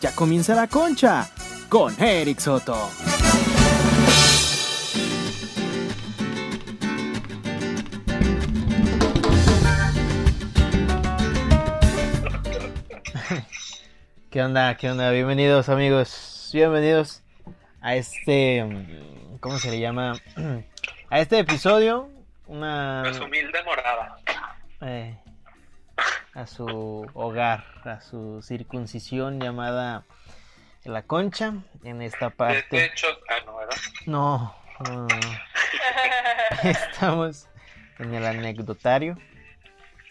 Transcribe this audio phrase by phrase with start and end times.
[0.00, 1.28] Ya comienza la concha
[1.68, 2.90] con Eric Soto.
[14.30, 14.76] ¿Qué onda?
[14.76, 15.10] ¿Qué onda?
[15.10, 17.22] Bienvenidos amigos, bienvenidos
[17.80, 20.14] a este, mm, ¿cómo se le llama?
[21.10, 22.10] A este episodio,
[22.48, 23.02] una...
[23.08, 24.18] Es humilde morada.
[24.82, 25.16] eh,
[26.38, 30.04] a su hogar, a su circuncisión llamada
[30.84, 32.84] La Concha, en esta De parte...
[32.84, 33.76] hecho, ah, no, ¿verdad?
[34.06, 35.18] No, no, no, no.
[36.62, 37.48] Estamos
[37.98, 39.18] en el anecdotario.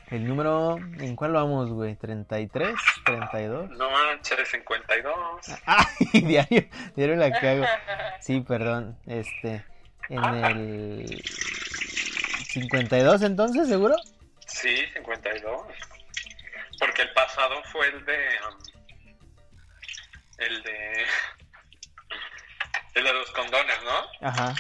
[0.10, 1.96] El número, ¿en cuál vamos, güey?
[1.96, 2.76] ¿33?
[3.06, 3.70] ¿32?
[3.70, 5.16] No manches, 52.
[5.66, 7.64] Ay, diario, diario la cago.
[8.20, 8.98] Sí, perdón.
[9.06, 9.64] Este,
[10.09, 11.23] en el
[12.50, 13.96] 52 entonces, ¿seguro?
[14.46, 15.62] Sí, 52.
[16.80, 18.17] Porque el pasado fue el de.
[18.49, 18.58] um,
[20.40, 21.05] el de.
[22.95, 24.28] El de los condones, ¿no?
[24.28, 24.56] Ajá.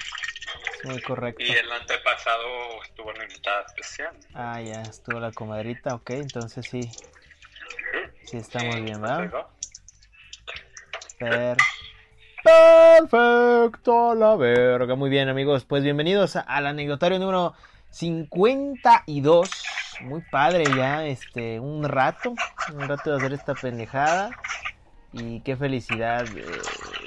[0.83, 1.41] Muy correcto.
[1.43, 4.15] Y el antepasado estuvo en la invitada especial.
[4.33, 6.91] Ah, ya estuvo la comadrita, ok, entonces sí.
[8.25, 9.29] Sí estamos bien, ¿verdad?
[9.29, 9.45] 52.
[11.17, 11.57] Per-
[12.43, 14.95] Perfecto, la verga.
[14.95, 15.65] Muy bien, amigos.
[15.65, 17.55] Pues bienvenidos al anecdotario número
[17.89, 19.49] 52.
[20.01, 22.33] Muy padre ya, este, un rato,
[22.73, 24.29] un rato de hacer esta pendejada.
[25.13, 26.61] Y qué felicidad eh,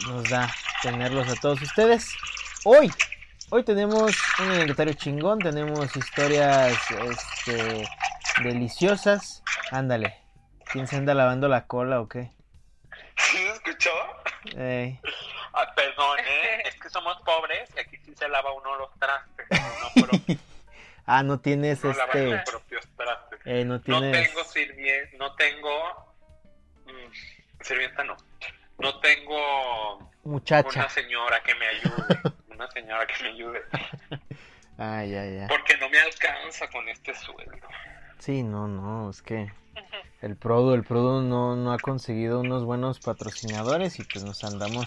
[0.09, 0.51] nos da
[0.83, 2.09] tenerlos a todos ustedes.
[2.65, 2.91] Hoy,
[3.51, 7.89] hoy tenemos un anecdotario chingón, tenemos historias, este,
[8.43, 9.43] deliciosas.
[9.71, 10.17] Ándale,
[10.73, 12.31] ¿quién se anda lavando la cola o qué?
[13.17, 13.91] ¿Sí se escuchó?
[14.57, 14.99] Ey.
[15.53, 16.63] Ah, perdón, ¿eh?
[16.65, 19.47] Es que somos pobres y aquí sí se lava uno los trastes.
[19.51, 20.41] No, pero
[21.13, 22.27] Ah, no tienes no este.
[22.27, 23.41] los propios trastes.
[23.45, 25.71] eh, no tengo sirvienta, no tengo
[26.87, 28.17] mm, sirvienta, no.
[28.79, 30.69] No tengo Muchacha.
[30.81, 33.61] una señora que me ayude, una señora que me ayude,
[34.79, 35.47] Ay, ay, ay.
[35.49, 37.67] porque no me alcanza con este sueldo.
[38.19, 39.53] Sí, no, no, es que
[40.23, 44.87] el Produ, el Produ no, no ha conseguido unos buenos patrocinadores y pues nos andamos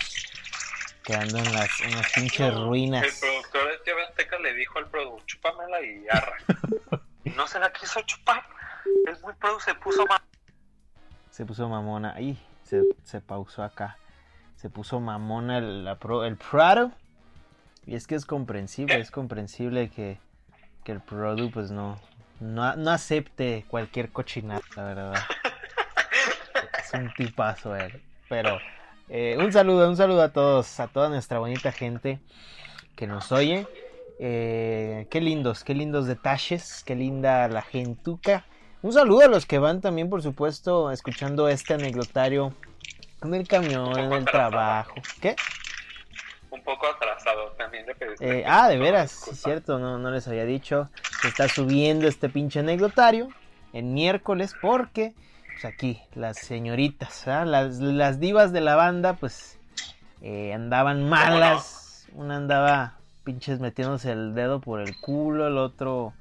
[1.03, 3.19] quedando en las, en las pinches El ruinas.
[3.19, 6.37] productor de TV Azteca le dijo al productor, chúpamela y arra.
[7.37, 8.43] No se la quiso chupar.
[9.07, 10.19] El muy produ se puso mal.
[11.31, 12.13] Se puso mamona.
[12.13, 13.97] Ahí, se, se pausó acá.
[14.57, 16.91] Se puso mamona el, la pro- el Prado.
[17.85, 20.19] Y es que es comprensible, es comprensible que,
[20.83, 21.99] que el Produ pues no,
[22.41, 25.13] no, no acepte cualquier cochinada, la verdad.
[26.79, 28.03] Es un tipazo él.
[28.29, 28.59] Pero
[29.09, 32.19] eh, un saludo, un saludo a todos, a toda nuestra bonita gente
[32.95, 33.67] que nos oye.
[34.19, 38.45] Eh, qué lindos, qué lindos detalles, qué linda la gentuca.
[38.81, 42.53] Un saludo a los que van también, por supuesto, escuchando este anecdotario
[43.21, 44.95] en el camión, en el trabajo.
[45.21, 45.35] ¿Qué?
[46.49, 48.13] Un poco atrasado también pedí.
[48.19, 50.89] Eh, ah, de veras, sí, cierto, no, no les había dicho.
[51.21, 53.29] Se está subiendo este pinche anecdotario
[53.73, 55.13] en miércoles porque,
[55.63, 57.45] pues aquí, las señoritas, ¿ah?
[57.45, 59.57] las, las divas de la banda, pues
[60.21, 62.05] eh, andaban malas.
[62.11, 66.13] Una andaba pinches metiéndose el dedo por el culo, el otro.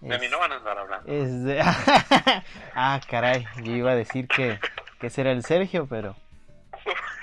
[0.00, 1.12] De mí no van a andar hablando.
[1.12, 1.60] es de-
[2.74, 4.58] ah, caray, yo iba a decir que,
[4.98, 6.16] que ese era el Sergio, pero,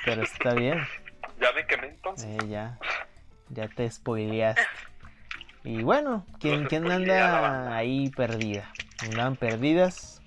[0.05, 0.79] pero está bien.
[1.41, 2.27] Ya me quemé entonces.
[2.27, 2.77] Eh, ya,
[3.47, 4.61] ya te spoileaste.
[5.63, 8.69] Y bueno, ¿quién, quién anda ahí perdida?
[9.01, 10.19] Andaban perdidas.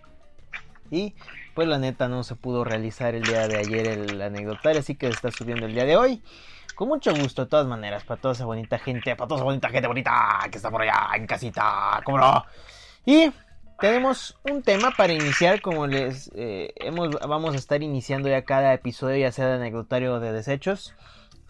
[0.92, 1.14] Y
[1.54, 5.06] pues la neta no se pudo realizar el día de ayer el anecdotario, así que
[5.06, 6.22] se está subiendo el día de hoy.
[6.74, 9.70] Con mucho gusto, de todas maneras, para toda esa bonita gente, para toda esa bonita
[9.70, 12.44] gente bonita que está por allá en casita, ¿cómo no?
[13.06, 13.32] Y
[13.80, 18.74] tenemos un tema para iniciar, como les eh, hemos, vamos a estar iniciando ya cada
[18.74, 20.94] episodio, ya sea de anecdotario o de desechos.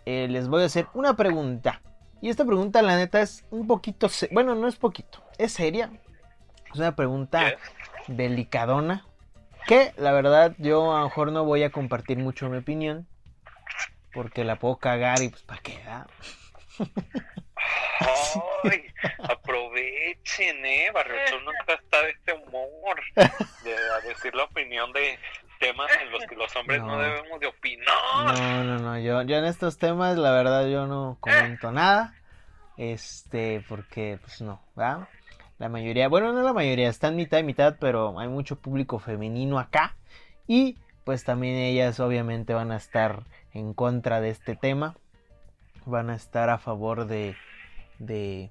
[0.06, 1.82] Eh, les voy a hacer una pregunta.
[2.20, 4.08] Y esta pregunta, la neta, es un poquito.
[4.30, 5.90] Bueno, no es poquito, es seria.
[6.72, 7.54] Es una pregunta
[8.06, 9.04] delicadona.
[9.72, 13.08] Que la verdad, yo a lo mejor no voy a compartir mucho mi opinión.
[14.12, 15.82] Porque la puedo cagar y pues, ¿para qué?
[15.82, 16.06] da?
[18.64, 18.84] Ay,
[19.22, 25.18] aprovechen, eh, Barriochón nunca está de este humor de a decir la opinión de
[25.58, 26.98] temas en los que los hombres no, No.
[26.98, 28.38] debemos de opinar.
[28.38, 28.98] No, no, no.
[28.98, 32.12] Yo, yo en estos temas, la verdad, yo no comento nada.
[32.76, 35.08] Este, porque, pues no, ¿verdad?
[35.62, 39.60] La mayoría, bueno, no la mayoría, están mitad y mitad, pero hay mucho público femenino
[39.60, 39.94] acá.
[40.48, 43.22] Y pues también ellas obviamente van a estar
[43.52, 44.96] en contra de este tema.
[45.86, 47.36] Van a estar a favor de,
[48.00, 48.50] de,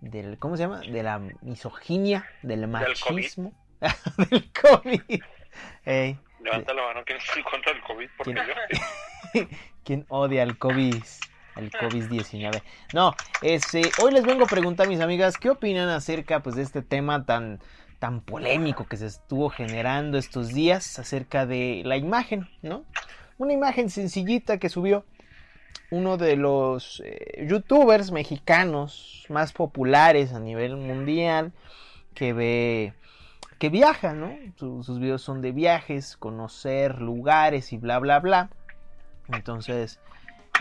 [0.00, 0.80] del, ¿cómo se llama?
[0.80, 3.52] De la misoginia, del machismo,
[4.28, 5.22] del COVID.
[5.84, 8.46] Levanta la mano que está en contra del COVID, porque ¿Quién?
[9.44, 9.48] yo
[9.84, 11.00] ¿Quién odia al COVID?
[11.60, 12.62] El COVID-19.
[12.94, 13.12] No,
[13.42, 17.24] este, hoy les vengo a preguntar, mis amigas, ¿qué opinan acerca pues, de este tema
[17.24, 17.60] tan,
[17.98, 22.84] tan polémico que se estuvo generando estos días acerca de la imagen, ¿no?
[23.38, 25.04] Una imagen sencillita que subió
[25.90, 31.52] uno de los eh, youtubers mexicanos más populares a nivel mundial
[32.14, 32.94] que ve
[33.58, 34.32] que viaja, ¿no?
[34.56, 38.50] Su- sus videos son de viajes, conocer lugares y bla bla bla.
[39.28, 40.00] Entonces,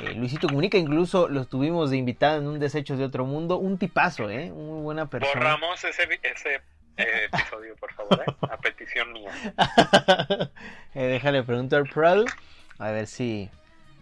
[0.02, 3.78] eh, Luisito Comunica incluso lo tuvimos de invitado en un Desechos de Otro Mundo, un
[3.78, 4.50] tipazo, ¿eh?
[4.52, 5.34] Muy buena persona.
[5.34, 6.04] borramos ese,
[6.98, 8.34] eh, episodio, por favor, ¿eh?
[8.50, 9.32] a petición mía.
[10.96, 12.26] Eh, déjale pregunto al Prado
[12.80, 13.50] a ver si,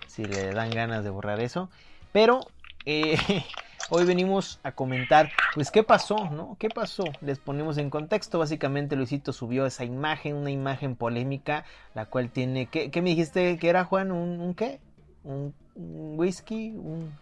[0.07, 1.69] si le dan ganas de borrar eso.
[2.13, 2.47] Pero
[3.89, 6.55] hoy venimos a comentar, pues, qué pasó, ¿no?
[6.59, 7.03] ¿Qué pasó?
[7.19, 8.39] Les ponemos en contexto.
[8.39, 12.67] Básicamente, Luisito subió esa imagen, una imagen polémica, la cual tiene.
[12.67, 14.11] ¿Qué, qué me dijiste que era, Juan?
[14.11, 14.79] ¿Un, un qué?
[15.23, 16.71] ¿Un, un whisky?
[16.71, 17.17] ¿Un,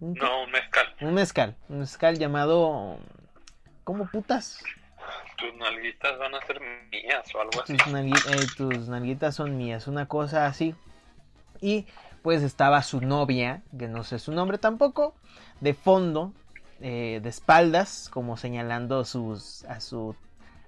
[0.00, 0.14] un?
[0.14, 0.86] No, un mezcal.
[1.00, 1.56] Un mezcal.
[1.68, 2.98] Un mezcal llamado.
[3.84, 4.62] ¿Cómo putas?
[5.38, 6.60] Tus nalguitas van a ser
[6.90, 7.76] mías o algo así.
[7.76, 10.74] tus, nalgui- eh, tus nalguitas son mías, una cosa así.
[11.60, 11.86] Y
[12.22, 15.14] pues estaba su novia, que no sé su nombre tampoco,
[15.60, 16.32] de fondo,
[16.80, 20.16] eh, de espaldas, como señalando sus, a su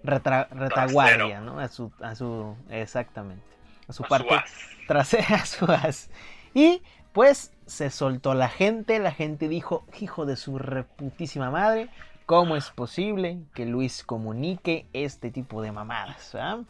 [0.05, 1.58] retaguardia, ¿no?
[1.58, 3.43] A su, a su, exactamente,
[3.88, 4.52] a su A parte as.
[4.87, 6.11] trasera, a su as.
[6.55, 6.82] Y
[7.12, 11.88] pues se soltó la gente, la gente dijo, hijo de su reputísima madre,
[12.26, 16.34] ¿cómo es posible que Luis comunique este tipo de mamadas?
[16.34, 16.60] ah?".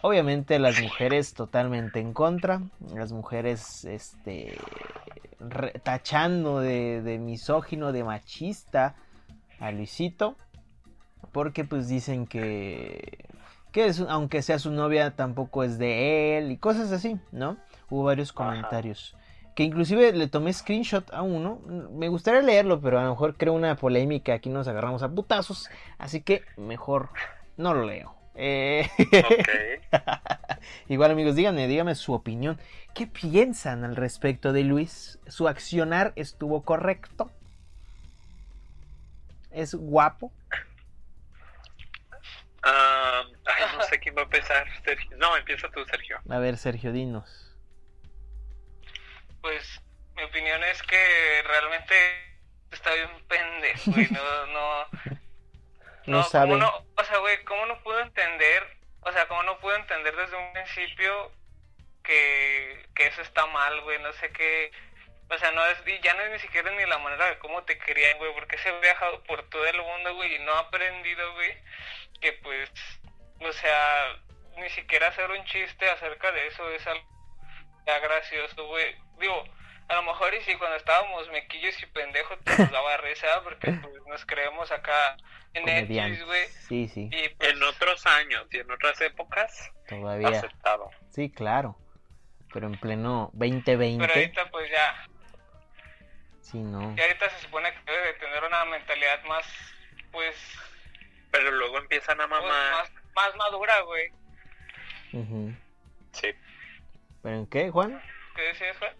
[0.00, 2.62] Obviamente las mujeres totalmente en contra,
[2.94, 4.56] las mujeres este,
[5.40, 8.94] re- tachando de, de misógino, de machista
[9.58, 10.36] a Luisito,
[11.32, 13.24] porque pues dicen que,
[13.72, 17.56] que es- aunque sea su novia tampoco es de él y cosas así, ¿no?
[17.90, 18.36] Hubo varios Ajá.
[19.58, 21.58] Que inclusive le tomé screenshot a uno.
[21.90, 24.34] Me gustaría leerlo, pero a lo mejor creo una polémica.
[24.34, 25.68] Aquí nos agarramos a putazos.
[25.98, 27.08] Así que mejor
[27.56, 28.14] no lo leo.
[28.36, 28.88] Eh.
[30.88, 32.60] Igual amigos, díganme, díganme su opinión.
[32.94, 35.18] ¿Qué piensan al respecto de Luis?
[35.26, 37.28] ¿Su accionar estuvo correcto?
[39.50, 40.30] ¿Es guapo?
[42.62, 44.68] Ah, ay, no sé quién va a empezar.
[44.84, 45.16] Sergio.
[45.16, 46.20] No, empieza tú, Sergio.
[46.28, 47.47] A ver, Sergio, dinos.
[49.40, 49.80] Pues
[50.16, 51.94] mi opinión es que realmente
[52.72, 54.08] está bien pendejo, güey.
[54.10, 54.88] No, no,
[56.06, 56.48] No, no, sabe.
[56.52, 58.78] ¿cómo no, o sea, güey, ¿cómo no pudo entender?
[59.02, 61.32] O sea, ¿cómo no pudo entender desde un principio
[62.02, 63.98] que, que eso está mal, güey?
[64.00, 64.70] No sé qué.
[65.30, 67.78] O sea, no es, ya no es ni siquiera ni la manera de cómo te
[67.78, 71.34] querían, güey, porque se ha viajado por todo el mundo, güey, y no ha aprendido,
[71.34, 71.54] güey,
[72.20, 72.70] que pues,
[73.40, 74.16] o sea,
[74.56, 77.17] ni siquiera hacer un chiste acerca de eso es algo
[77.88, 78.94] ya gracioso, güey.
[79.18, 79.42] Digo,
[79.88, 83.72] a lo mejor y si cuando estábamos mequillos y pendejos pues, nos daba risa porque
[83.72, 85.16] pues nos creemos acá
[85.54, 86.46] en X, güey.
[86.68, 90.28] Sí, sí, Y pues, En otros años y en otras épocas, todavía.
[90.28, 90.90] aceptado.
[91.10, 91.76] Sí, claro.
[92.52, 93.98] Pero en pleno 2020.
[94.06, 95.06] pero ahorita pues ya,
[96.42, 96.94] Sí, no.
[96.96, 99.46] y ahorita se supone que debe de tener una mentalidad más,
[100.12, 100.34] pues,
[101.30, 102.72] Pero luego empiezan a pues, mamar.
[102.72, 104.10] más, más madura, güey.
[105.12, 105.54] Ujú.
[106.12, 106.28] Sí.
[107.22, 108.02] ¿Pero en qué, Juan?
[108.34, 108.90] ¿Qué decías, güey?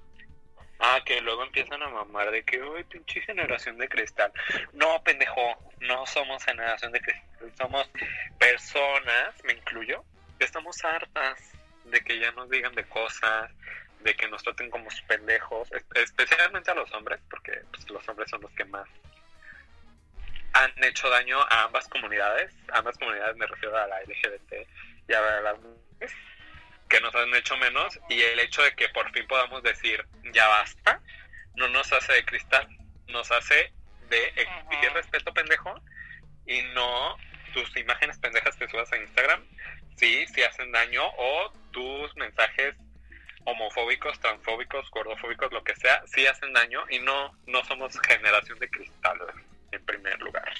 [0.80, 4.32] Ah, que luego empiezan a mamar de que, uy, pinche generación de cristal.
[4.72, 7.52] No, pendejo, no somos generación de cristal.
[7.56, 7.90] Somos
[8.38, 10.04] personas, me incluyo,
[10.38, 11.52] que estamos hartas
[11.84, 13.50] de que ya nos digan de cosas,
[14.00, 18.08] de que nos traten como sus pendejos, es- especialmente a los hombres, porque pues, los
[18.08, 18.88] hombres son los que más
[20.52, 22.52] han hecho daño a ambas comunidades.
[22.72, 24.66] ambas comunidades me refiero a la LGBT
[25.08, 26.14] y a las mujeres
[26.88, 30.46] que nos han hecho menos y el hecho de que por fin podamos decir ya
[30.46, 31.00] basta
[31.54, 32.68] no nos hace de cristal
[33.08, 33.72] nos hace
[34.08, 35.74] de exigir respeto pendejo
[36.46, 37.16] y no
[37.52, 39.44] tus imágenes pendejas que subas a Instagram
[39.96, 42.76] sí, sí hacen daño o tus mensajes
[43.44, 48.68] homofóbicos, transfóbicos, gordofóbicos, lo que sea, sí hacen daño y no, no somos generación de
[48.68, 49.18] cristal
[49.72, 50.52] en primer lugar.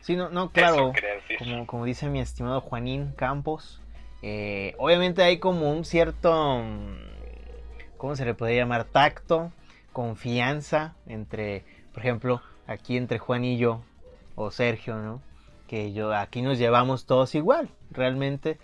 [0.00, 0.74] Sí, no, no, claro.
[0.74, 1.38] Eso quería decir.
[1.38, 3.80] como, como dice mi estimado Juanín Campos,
[4.26, 6.96] eh, obviamente hay como un cierto, mm,
[7.98, 8.84] ¿cómo se le puede llamar?
[8.84, 9.52] Tacto,
[9.92, 11.62] confianza entre,
[11.92, 13.84] por ejemplo, aquí entre Juan y yo,
[14.34, 15.20] o Sergio, ¿no?
[15.68, 18.56] Que yo, aquí nos llevamos todos igual, realmente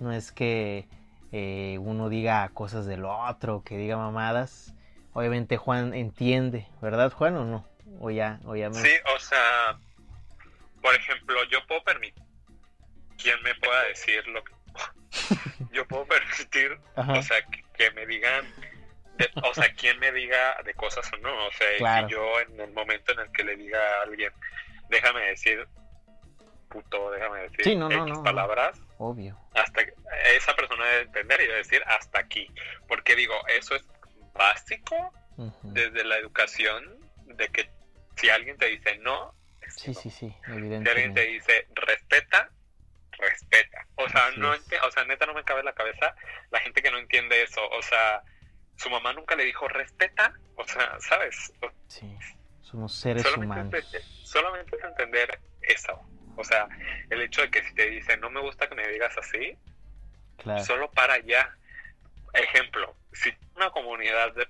[0.00, 0.86] no es que
[1.32, 4.74] eh, uno diga cosas del otro, que diga mamadas.
[5.14, 7.66] Obviamente Juan entiende, ¿verdad Juan o no?
[8.00, 8.74] O ya, o ya me...
[8.74, 9.78] Sí, o sea,
[10.82, 12.22] por ejemplo, yo puedo permitir,
[13.16, 14.55] ¿quién me pueda decir lo que...
[15.76, 17.12] Yo puedo permitir, Ajá.
[17.12, 18.44] o sea, que, que me digan,
[19.18, 21.46] de- o sea, quién me diga de cosas o no.
[21.46, 22.08] O sea, Claro.
[22.08, 24.32] si yo en el momento en el que le diga a alguien,
[24.88, 25.66] déjame decir
[26.68, 28.22] puto, déjame decir Sí, no, no, X no, no.
[28.24, 29.38] palabras, Obvio.
[29.54, 29.94] hasta que-
[30.34, 32.48] esa persona debe entender y debe decir hasta aquí.
[32.88, 33.86] Porque digo, eso es
[34.34, 35.12] básico
[35.62, 37.70] desde la educación de que
[38.16, 39.34] si alguien te dice no,
[39.68, 41.26] Sí, sí, sí, Si alguien te evidentemente.
[41.26, 42.50] dice respeta,
[43.18, 43.86] respeta.
[43.96, 46.14] O sea, no o sea, neta no me cabe en la cabeza
[46.50, 47.66] la gente que no entiende eso.
[47.70, 48.22] O sea,
[48.76, 50.34] su mamá nunca le dijo respeta.
[50.56, 51.52] O sea, ¿sabes?
[51.88, 52.16] Sí,
[52.62, 53.94] somos seres solamente, humanos.
[53.94, 56.00] es, solamente es entender eso.
[56.36, 56.68] O sea,
[57.10, 59.56] el hecho de que si te dice no me gusta que me digas así,
[60.38, 60.62] Claro.
[60.64, 61.56] solo para allá.
[62.34, 64.46] Ejemplo, si una comunidad de,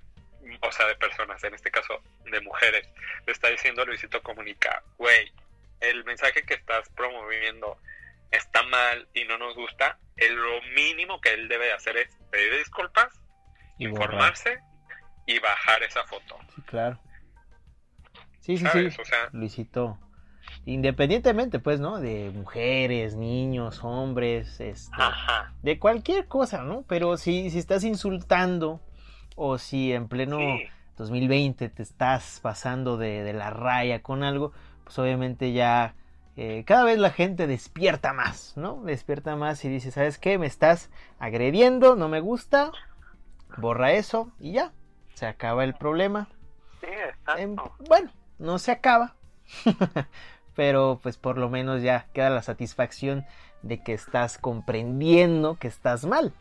[0.60, 2.88] o sea, de personas, en este caso de mujeres,
[3.26, 5.32] le está diciendo a Luisito Comunica, güey,
[5.80, 7.78] el mensaje que estás promoviendo
[8.30, 12.58] está mal y no nos gusta, el- lo mínimo que él debe hacer es pedir
[12.58, 13.08] disculpas,
[13.78, 14.04] Y borrar.
[14.04, 14.58] informarse
[15.26, 16.36] y bajar esa foto.
[16.54, 16.98] Sí, claro.
[18.40, 18.86] Sí, sí, sí.
[19.00, 19.98] O sea, Luisito,
[20.64, 21.98] independientemente, pues, ¿no?
[22.00, 25.52] De mujeres, niños, hombres, este, ajá.
[25.62, 26.84] de cualquier cosa, ¿no?
[26.88, 28.80] Pero si, si estás insultando
[29.34, 34.52] o si en pleno Sí, 2020 te estás pasando de, de la raya con algo,
[34.84, 35.94] pues obviamente ya
[36.36, 38.82] eh, cada vez la gente despierta más, ¿no?
[38.84, 40.38] Despierta más y dice, ¿sabes qué?
[40.38, 42.72] Me estás agrediendo, no me gusta,
[43.56, 44.72] borra eso y ya,
[45.14, 46.28] se acaba el problema.
[46.80, 46.88] sí.
[47.38, 47.56] Em,
[47.88, 49.14] bueno, no se acaba,
[50.54, 53.24] pero pues por lo menos ya queda la satisfacción
[53.62, 56.34] de que estás comprendiendo que estás mal,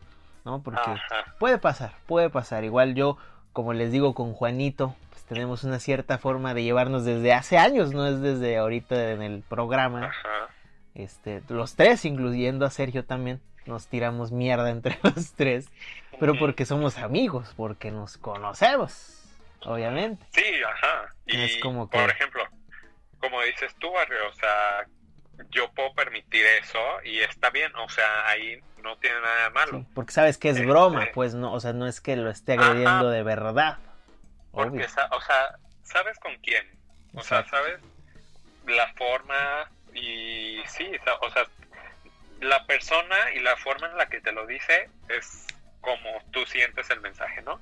[0.44, 0.62] ¿no?
[0.62, 1.24] Porque Ajá.
[1.38, 2.64] puede pasar, puede pasar.
[2.64, 3.16] Igual yo,
[3.54, 4.94] como les digo con Juanito,
[5.28, 9.42] tenemos una cierta forma de llevarnos desde hace años, no es desde ahorita en el
[9.42, 10.06] programa.
[10.06, 10.48] Ajá.
[10.94, 15.68] Este, los tres, incluyendo a Sergio también, nos tiramos mierda entre los tres,
[16.18, 19.22] pero porque somos amigos, porque nos conocemos,
[19.64, 20.24] obviamente.
[20.32, 21.12] Sí, ajá.
[21.26, 22.42] Y, Es como que- por ejemplo,
[23.20, 24.86] como dices tú, Barrio, o sea,
[25.50, 29.78] yo puedo permitir eso y está bien, o sea, ahí no tiene nada de malo.
[29.80, 32.30] Sí, porque sabes que es Este- broma, pues no, o sea, no es que lo
[32.30, 32.68] esté Ajá.
[32.68, 33.78] agrediendo de verdad.
[34.56, 34.86] Porque, Obvio.
[35.10, 36.66] o sea, ¿sabes con quién?
[37.12, 37.46] O sea.
[37.46, 37.78] ¿sabes?
[38.66, 41.44] La forma y sí, o sea,
[42.40, 45.46] la persona y la forma en la que te lo dice es
[45.82, 47.60] como tú sientes el mensaje, ¿no?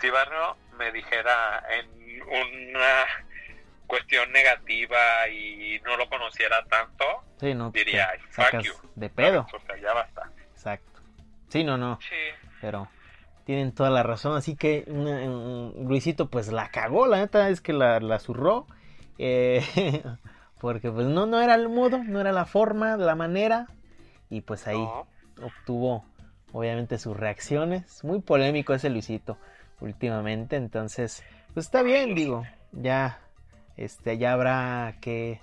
[0.00, 3.04] Si Barrio me dijera en una
[3.88, 9.10] cuestión negativa y no lo conociera tanto, Sí, no, te diría, "Ay, fuck you", de
[9.10, 9.46] pedo.
[9.52, 10.30] O sea, ya basta.
[10.52, 11.00] Exacto.
[11.48, 11.98] Sí, no, no.
[12.08, 12.14] Sí.
[12.60, 12.88] pero
[13.46, 14.36] tienen toda la razón.
[14.36, 14.84] Así que
[15.78, 18.66] Luisito pues la cagó, la neta es que la, la zurró.
[19.18, 20.02] eh,
[20.60, 23.68] porque pues no, no era el modo, no era la forma, la manera.
[24.28, 25.06] Y pues ahí ¿no?
[25.42, 26.04] obtuvo
[26.52, 28.02] obviamente sus reacciones.
[28.02, 29.38] Muy polémico ese Luisito
[29.80, 30.56] últimamente.
[30.56, 31.22] Entonces,
[31.54, 32.42] pues está bien, digo.
[32.72, 33.20] Ya,
[33.76, 35.40] este, ya habrá que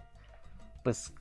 [0.84, 1.14] pues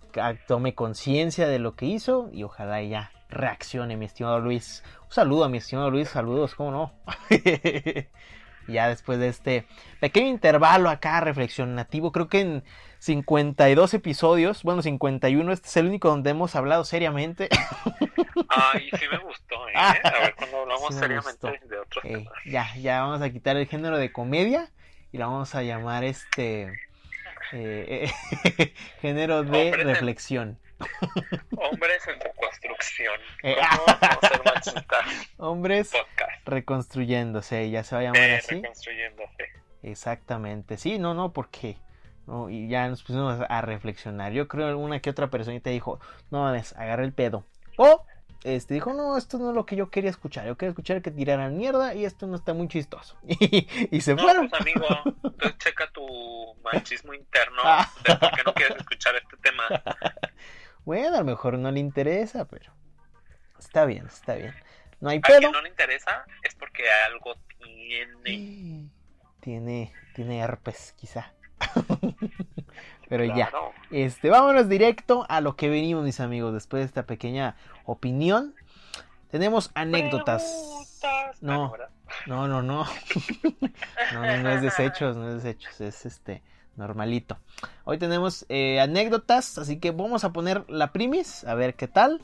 [0.49, 4.83] tome conciencia de lo que hizo y ojalá ya reaccione, mi estimado Luis.
[5.07, 6.93] Un saludo a mi estimado Luis, saludos, ¿cómo no?
[8.69, 9.67] ya después de este
[10.01, 12.65] pequeño intervalo acá reflexionativo, creo que en
[12.99, 17.49] 52 episodios, bueno, 51, este es el único donde hemos hablado seriamente.
[18.49, 19.73] Ay, sí me gustó, ¿eh?
[19.77, 21.69] A ver cuando hablamos sí seriamente gustó.
[21.69, 22.33] de otros Eh, temas.
[22.45, 24.71] ya, ya vamos a quitar el género de comedia
[25.11, 26.73] y la vamos a llamar este
[27.53, 28.11] eh,
[29.01, 30.59] género de reflexión.
[31.57, 33.15] Hombres en construcción.
[33.43, 34.85] Eh, ¿Cómo no ser?
[35.39, 36.47] Hombres Podcast.
[36.47, 38.55] reconstruyéndose, ya se va a llamar Eh, así.
[38.57, 39.45] reconstruyéndose.
[39.83, 41.77] Exactamente, sí, no, no, porque
[42.27, 44.33] no, y ya nos pusimos a reflexionar.
[44.33, 45.99] Yo creo una que otra personita dijo,
[46.31, 47.45] no mames, agarra el pedo.
[47.77, 48.05] O
[48.45, 50.47] este dijo, no, esto no es lo que yo quería escuchar.
[50.47, 53.17] Yo quería escuchar que tiraran mierda y esto no está muy chistoso.
[53.27, 54.49] y, se No, fueron.
[54.51, 54.87] pues amigo,
[55.59, 57.62] checa tu machismo interno
[58.07, 59.65] de por qué no quieres escuchar este tema.
[60.85, 62.73] Bueno, a lo mejor no le interesa, pero
[63.59, 64.55] está bien, está bien.
[65.01, 65.51] No hay pedo.
[65.51, 68.89] no le interesa es porque algo tiene.
[69.41, 71.35] Tiene, tiene herpes, quizá.
[73.09, 73.51] pero ya.
[73.91, 76.55] Este, vámonos directo a lo que venimos, mis amigos.
[76.55, 78.55] Después de esta pequeña opinión,
[79.33, 80.45] tenemos anécdotas.
[80.45, 81.43] Preguntas.
[81.43, 81.65] No.
[81.65, 81.91] Ah, ¿verdad?
[82.27, 82.87] No, no, no.
[84.12, 86.43] No, no, no es desechos, no es desechos, es este
[86.76, 87.38] normalito.
[87.85, 92.23] Hoy tenemos eh, anécdotas, así que vamos a poner la primis, a ver qué tal.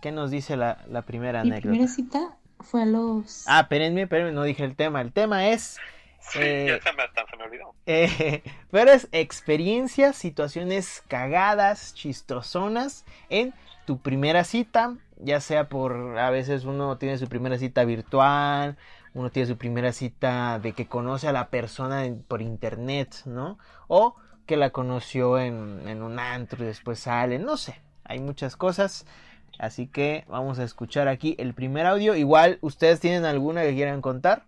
[0.00, 1.70] ¿Qué nos dice la, la primera Mi anécdota?
[1.72, 3.44] primera cita fue a los...
[3.46, 5.00] Ah, espérenme, espérenme, no dije el tema.
[5.00, 5.76] El tema es
[6.22, 7.74] Sí, Eh, ya se me, se me olvidó.
[7.86, 13.54] Eh, pero es experiencias, situaciones cagadas, chistosonas en
[13.86, 18.76] tu primera cita, ya sea por, a veces uno tiene su primera cita virtual,
[19.14, 23.58] uno tiene su primera cita de que conoce a la persona en- por internet, ¿no?
[23.88, 28.56] O que la conoció en, en un antro y después sale, no sé, hay muchas
[28.56, 29.06] cosas.
[29.58, 32.14] Así que vamos a escuchar aquí el primer audio.
[32.14, 34.44] Igual, ¿ustedes tienen alguna que quieran contar?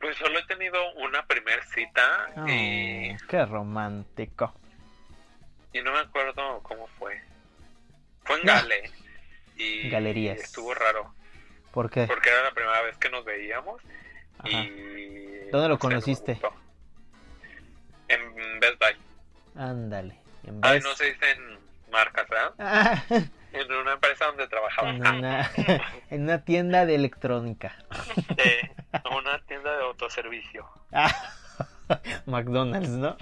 [0.00, 2.02] Pues solo he tenido una primer cita
[2.36, 4.52] Oh, y, qué romántico.
[5.72, 7.20] y no me acuerdo cómo fue.
[8.24, 8.52] Fue en No.
[8.54, 8.90] Gale.
[9.56, 10.38] Y Galerías.
[10.38, 11.12] estuvo raro.
[11.76, 12.06] ¿Por qué?
[12.06, 13.82] Porque era la primera vez que nos veíamos.
[14.38, 14.48] Ajá.
[14.48, 15.50] Y.
[15.52, 16.40] ¿Dónde lo conociste?
[18.08, 19.62] En Best Buy.
[19.62, 20.18] Ándale.
[20.44, 21.58] En Ay, vez- no se dicen
[21.92, 22.54] marcas, ¿verdad?
[22.58, 23.02] Ah,
[23.52, 24.88] En una empresa donde trabajaba.
[24.88, 25.50] en, una,
[26.10, 27.76] en una tienda de electrónica.
[28.38, 28.70] Eh,
[29.14, 30.66] una tienda de autoservicio.
[30.92, 31.10] Ah,
[32.26, 33.18] McDonald's, ¿no?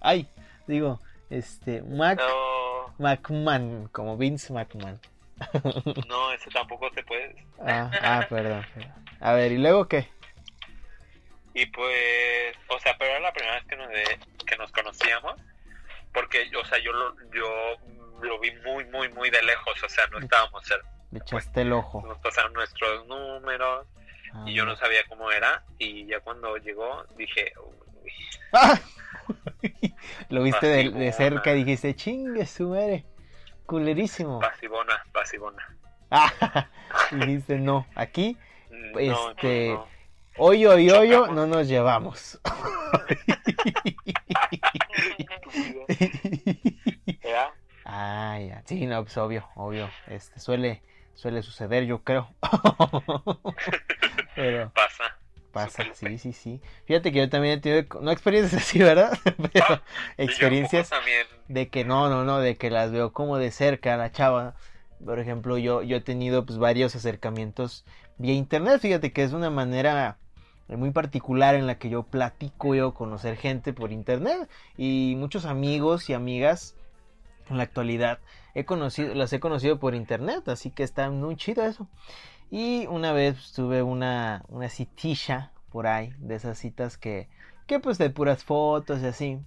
[0.00, 0.28] Ay,
[0.66, 4.98] digo, este, Mac, No, McMahon, como Vince McMahon.
[6.08, 7.34] No, ese tampoco se puede.
[7.64, 8.92] Ah, ah, perdón, perdón.
[9.20, 10.08] A ver, ¿y luego qué?
[11.54, 15.34] Y pues, o sea, pero era la primera vez que nos, de- que nos conocíamos.
[16.12, 17.76] Porque, o sea, yo lo, yo
[18.22, 19.82] lo vi muy, muy, muy de lejos.
[19.82, 20.88] O sea, no estábamos cerca.
[21.10, 22.02] Le echaste el ojo.
[22.06, 23.86] Nos pasaron nuestros números
[24.46, 25.64] y yo no sabía cómo era.
[25.78, 27.52] Y ya cuando llegó dije,
[28.02, 28.12] "Uy,
[28.52, 28.78] ¡Ah!
[30.30, 33.04] Lo viste de, de cerca y dijiste, chingue su madre,
[33.68, 34.40] culerísimo.
[34.40, 35.62] pasivona, pasivona.
[36.10, 36.32] Ah,
[37.12, 38.36] dijiste, no, aquí,
[38.70, 39.86] No, Este, no,
[40.38, 42.40] hoyo y hoyo, no nos llevamos.
[47.90, 48.62] Ah, ya.
[48.66, 49.88] Sí, no, pues obvio, obvio.
[50.08, 50.82] Este suele,
[51.14, 52.28] suele suceder, yo creo.
[54.36, 55.16] Pero Pasa.
[55.52, 56.60] pasa, sí, sí, sí.
[56.84, 59.18] Fíjate que yo también he tenido, no experiencias así, ¿verdad?
[59.24, 59.80] Pero
[60.18, 61.26] Y yo experiencias también.
[61.48, 64.54] De que no, no, no, de que las veo como de cerca la chava.
[65.04, 67.84] Por ejemplo, yo, yo he tenido pues varios acercamientos
[68.18, 68.80] vía internet.
[68.80, 70.18] Fíjate que es una manera
[70.76, 76.10] muy particular en la que yo platico yo conocer gente por internet y muchos amigos
[76.10, 76.74] y amigas
[77.48, 78.18] en la actualidad
[78.54, 81.88] he conocido las he conocido por internet así que está muy chido eso
[82.50, 87.28] y una vez pues, tuve una una citilla por ahí de esas citas que
[87.66, 89.38] que pues de puras fotos y así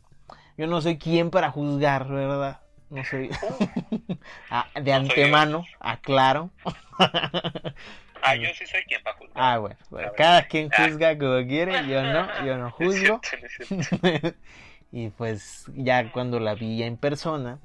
[0.62, 3.30] yo no soy quien para juzgar verdad no soy
[4.50, 6.50] Ah, de No soy antemano aclaro
[8.24, 9.44] Ah, yo sí soy quien va a juzgar.
[9.44, 10.88] Ah, bueno, bueno, cada quien Ah.
[10.88, 13.20] juzga como quiere, yo no, yo no Es juzgo.
[13.24, 14.38] cierto, es cierto.
[14.92, 17.58] y pues ya cuando la vi ya en persona,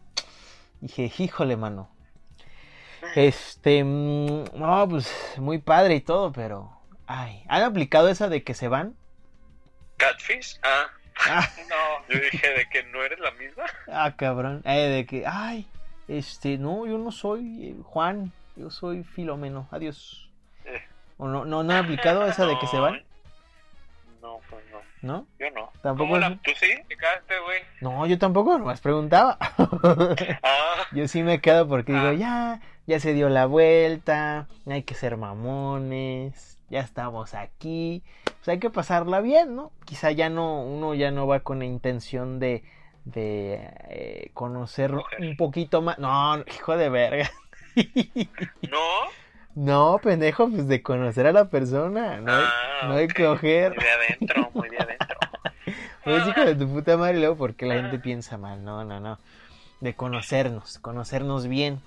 [0.81, 1.91] dije, híjole, mano.
[3.15, 6.71] Este, mm, no, pues muy padre y todo, pero,
[7.07, 8.95] ay, ¿han aplicado esa de que se van?
[9.99, 10.59] ¿Catfish?
[10.63, 10.87] Ah,
[11.29, 12.15] Ah, no.
[12.15, 13.65] Yo dije de que no eres la misma.
[13.93, 15.67] ah, cabrón, eh, de que, ay,
[16.09, 20.29] este, no, yo no soy eh, Juan, yo soy Filomeno, adiós.
[20.65, 20.83] Eh.
[21.19, 23.03] ¿O no, no, no han aplicado esa de que se van?
[24.21, 24.79] No, pues no.
[25.03, 25.27] ¿No?
[25.39, 25.71] Yo no.
[25.83, 26.11] Tampoco.
[26.11, 26.69] ¿Cómo es- la- ¿Tú sí?
[26.89, 27.63] ¿Te quedaste, güey?
[27.81, 29.37] No, yo tampoco, nomás preguntaba.
[30.43, 32.15] Ah, Yo sí me quedo porque digo, Ah.
[32.15, 38.49] ya, ya se dio la vuelta, no hay que ser mamones, ya estamos aquí, pues
[38.49, 39.73] hay que pasarla bien, ¿no?
[39.85, 42.65] Quizá ya no, uno ya no va con la intención de,
[43.05, 45.99] de eh, conocer un poquito más.
[45.99, 47.31] No, hijo de verga.
[48.71, 48.79] no.
[49.55, 53.75] No, pendejo, pues de conocer a la persona, no, Ah, no de coger.
[53.75, 55.19] Muy de adentro, muy de adentro.
[56.05, 58.63] Pues hijo de tu puta madre, luego porque la gente piensa mal.
[58.63, 59.19] No, no, no.
[59.81, 61.81] De conocernos, conocernos bien.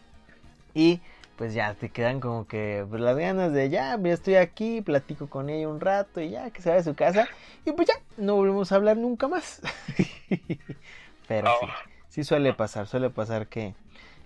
[0.73, 1.01] Y
[1.37, 5.29] pues ya te quedan como que pues, las ganas de ya, ya estoy aquí, platico
[5.29, 7.27] con ella un rato y ya que se vaya a su casa.
[7.65, 9.61] Y pues ya, no volvemos a hablar nunca más.
[11.27, 11.69] Pero sí, Oh.
[12.09, 13.73] sí suele pasar, suele pasar que,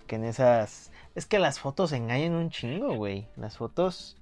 [0.06, 0.90] que en esas...
[1.14, 3.28] Es que las fotos engañan un chingo, güey.
[3.36, 4.16] Las fotos,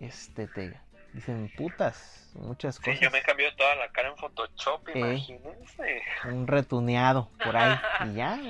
[0.00, 0.76] este, te
[1.12, 3.00] dicen putas, muchas Sí, cosas.
[3.00, 4.98] yo me cambió toda la cara en Photoshop, Eh.
[4.98, 6.02] imagínense.
[6.32, 7.76] un retuneado por ahí
[8.10, 8.40] y ya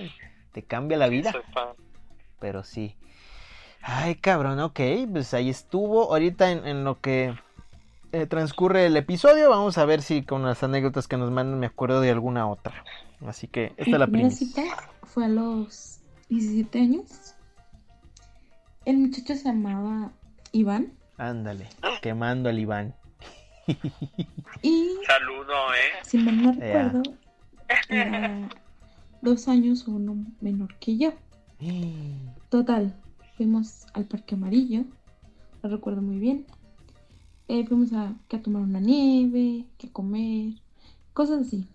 [0.53, 1.69] te cambia la vida Soy fan.
[2.41, 2.97] pero sí
[3.87, 4.81] ay cabrón ok
[5.13, 7.35] pues ahí estuvo ahorita en, en lo que
[8.13, 11.67] eh, transcurre el episodio vamos a ver si con las anécdotas que nos mandan me
[11.67, 12.85] acuerdo de alguna otra
[13.27, 17.35] así que esta es la primera primicia cita fue a los 17 años.
[18.85, 20.11] El muchacho se llamaba
[20.53, 21.69] Iván ándale
[22.03, 22.95] quemando al Iván
[24.63, 26.03] y, Saludo, ¿eh?
[26.03, 27.03] si mal no recuerdo,
[27.89, 28.49] era
[29.23, 31.13] dos años o uno menor que yo.
[32.51, 32.95] Total,
[33.37, 34.85] fuimos al Parque Amarillo,
[35.63, 36.47] lo recuerdo muy bien.
[37.49, 40.55] Eh, fuimos a, que a tomar una nieve, que a comer,
[41.13, 41.69] cosas así.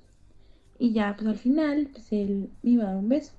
[0.80, 3.34] Y ya, pues al final, pues él me iba a dar un beso.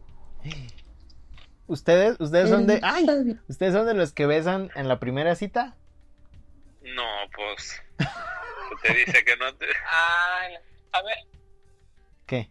[1.67, 2.81] ¿Ustedes, ustedes son de...
[2.83, 3.07] ¡Ay!
[3.49, 5.77] ¿Ustedes son de los que besan en la primera cita?
[6.83, 7.81] No, pues.
[8.83, 9.67] Te dice que no te.
[9.91, 10.55] Ay,
[10.93, 11.17] a ver,
[12.27, 12.51] ¿Qué?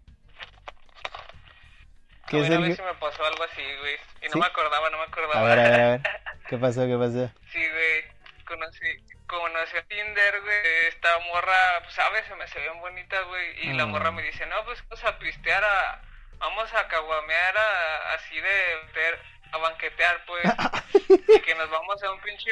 [2.24, 3.96] a ¿Qué, ver, a si me pasó algo así, güey.
[4.22, 4.40] Y no ¿Sí?
[4.40, 5.40] me acordaba, no me acordaba.
[5.40, 6.02] A ver, a ver, a ver.
[6.50, 6.86] ¿Qué pasó?
[6.86, 7.32] ¿Qué pasó?
[7.52, 8.04] Sí, güey.
[8.46, 8.88] Conocí,
[9.28, 10.88] conocí a Tinder, güey.
[10.88, 12.26] Esta morra, pues, ¿sabes?
[12.28, 13.68] Se me se bien bonita, güey.
[13.68, 13.88] Y la Ah.
[13.88, 16.02] morra me dice, no, pues, vamos a pistear a...
[16.40, 18.50] Vamos a caguamear a, así de...
[18.94, 19.20] ter-
[19.52, 20.44] a banquetear, pues.
[21.28, 22.52] y que nos vamos a un pinche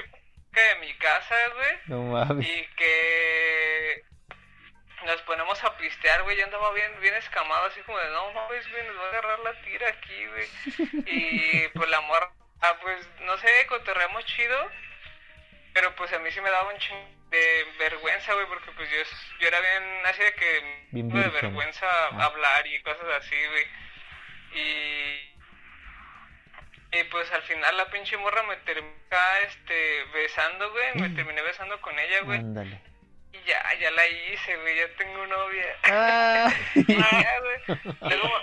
[0.54, 1.72] que de mi casa, güey.
[1.88, 2.48] No mames.
[2.48, 4.04] Y que...
[5.06, 6.38] Nos ponemos a pistear, güey.
[6.38, 9.40] Yo andaba bien, bien escamado, así como de, no mames, güey, nos va a agarrar
[9.40, 10.48] la tira aquí, güey.
[11.06, 12.32] Y pues la morra,
[12.62, 14.72] ah, pues, no sé, cotorreamos chido.
[15.74, 18.98] Pero pues a mí sí me daba un ching de vergüenza, güey, porque pues yo,
[19.40, 22.26] yo era bien así de que Bien de vergüenza Ah.
[22.26, 23.68] hablar y cosas así, güey.
[24.54, 25.34] Y
[27.00, 31.42] y pues al final la pinche morra me terminó acá, este besando, güey, me terminé
[31.44, 32.40] besando con ella, güey.
[32.40, 32.82] Ándale.
[33.46, 35.66] Ya, ya la hice, güey, ya tengo novia.
[35.84, 36.54] Ah.
[36.76, 37.80] Ya, güey.
[38.02, 38.42] Luego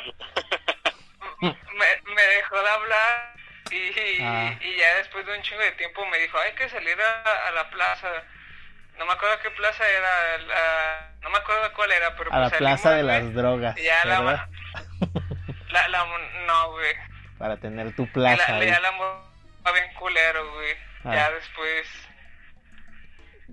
[1.40, 3.35] me, me dejó de hablar
[3.70, 4.54] y, Ah.
[4.61, 7.50] y ya después de un chingo de tiempo me dijo, hay que salir a, a
[7.52, 8.09] la plaza.
[8.98, 12.48] No me acuerdo qué plaza era, la- no me acuerdo cuál era, pero A la
[12.48, 14.20] pues plaza de las güey, drogas, ya la,
[15.70, 16.04] la, la,
[16.46, 16.94] no, güey.
[17.38, 18.92] Para tener tu plaza la, ya la
[19.72, 20.76] bien culero, güey.
[21.04, 21.14] Ah.
[21.14, 22.03] Ya después...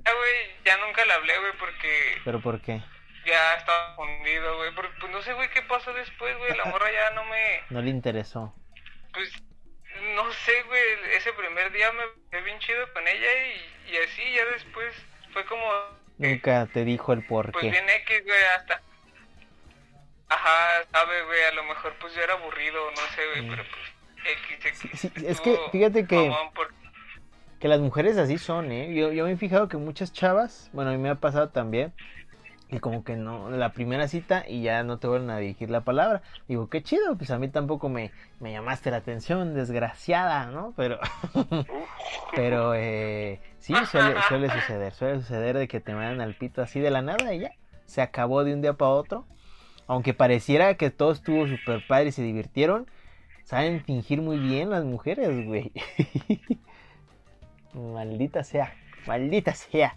[0.05, 2.81] Ya, güey, ya nunca le hablé, güey, porque ¿Pero por qué?
[3.25, 4.73] ya estaba fundido, güey.
[4.73, 6.55] Porque, Pues no sé, güey, qué pasó después, güey.
[6.57, 7.61] La morra ya no me...
[7.69, 8.53] No le interesó.
[9.13, 9.31] Pues,
[10.15, 10.81] no sé, güey.
[11.15, 14.93] Ese primer día me fue bien chido con ella y, y así, ya después
[15.33, 15.69] fue como...
[16.17, 17.71] Nunca te dijo el por Pues qué.
[17.71, 18.81] bien X, güey, hasta...
[20.29, 24.37] Ajá, sabe, güey, a lo mejor pues yo era aburrido, no sé, güey, pero pues
[24.37, 24.79] X, X.
[24.79, 26.73] Sí, sí, es que fíjate que, por-
[27.62, 28.91] que las mujeres así son, ¿eh?
[28.95, 31.93] Yo, yo me he fijado que muchas chavas, bueno, a mí me ha pasado también,
[32.71, 35.82] y como que no, la primera cita y ya no te vuelven a dirigir la
[35.82, 36.24] palabra.
[36.47, 40.74] Digo, qué chido, pues a mí tampoco me, me llamaste la atención, desgraciada, ¿no?
[40.76, 41.00] Pero,
[42.36, 46.80] pero, eh, sí, suele, suele suceder, suele suceder de que te mandan al pito así
[46.80, 47.52] de la nada y ya,
[47.86, 49.28] se acabó de un día para otro.
[49.86, 52.89] Aunque pareciera que todo estuvo súper padre y se divirtieron,
[53.43, 55.71] saben fingir muy bien las mujeres, güey.
[57.73, 58.73] maldita sea,
[59.07, 59.95] maldita sea.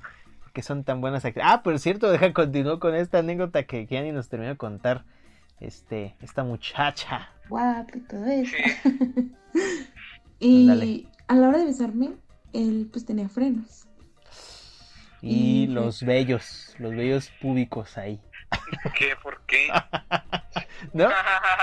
[0.53, 1.51] Que son tan buenas actrices.
[1.53, 4.57] Ah, por cierto, deja continuar con esta anécdota que, que ya ni nos terminó de
[4.57, 5.05] contar.
[5.61, 7.31] Este, esta muchacha.
[7.49, 8.55] Guapo y todo eso.
[8.57, 9.33] Sí.
[10.39, 11.07] y Ándale.
[11.29, 12.13] a la hora de besarme,
[12.53, 13.87] él pues tenía frenos.
[15.21, 18.21] Y Y- los bellos, los bellos públicos ahí.
[18.97, 19.15] ¿Qué?
[19.23, 19.69] ¿Por qué?
[20.93, 21.09] ¿No?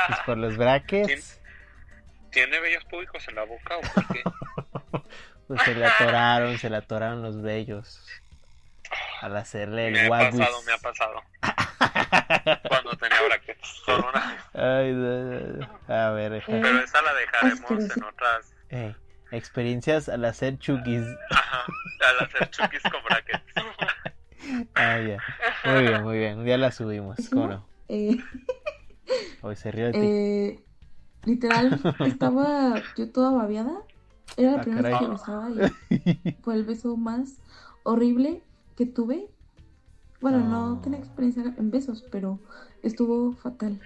[0.07, 1.39] Pues por los brackets.
[2.31, 4.21] ¿Tiene bellos públicos en la boca o por qué?
[5.51, 8.01] Pues se le atoraron, se le atoraron los bellos.
[9.21, 11.21] Al hacerle Me el ha pasado, me ha pasado.
[12.69, 13.67] Cuando tenía brackets.
[13.85, 14.37] Solo una.
[14.53, 15.93] Ay, no, no.
[15.93, 18.53] A ver, Eh, Pero esa la dejaremos en otras.
[18.69, 18.95] eh,
[19.31, 21.03] experiencias al hacer chukis.
[21.31, 21.65] Ajá.
[22.09, 23.43] Al hacer chukis con brackets.
[24.75, 25.17] Ah, ya.
[25.71, 26.39] Muy bien, muy bien.
[26.39, 27.67] Un día la subimos, ¿cómo no?
[27.89, 28.17] Eh,
[29.41, 29.99] Hoy se rió de ti.
[30.01, 30.59] eh,
[31.25, 33.73] literal, estaba yo toda babeada.
[34.37, 37.37] Era la Ah, primera vez que besaba y fue el beso más
[37.83, 38.41] horrible
[38.75, 39.29] que tuve.
[40.21, 40.81] Bueno, no Ah.
[40.81, 42.39] tenía experiencia en besos, pero
[42.83, 43.79] estuvo fatal.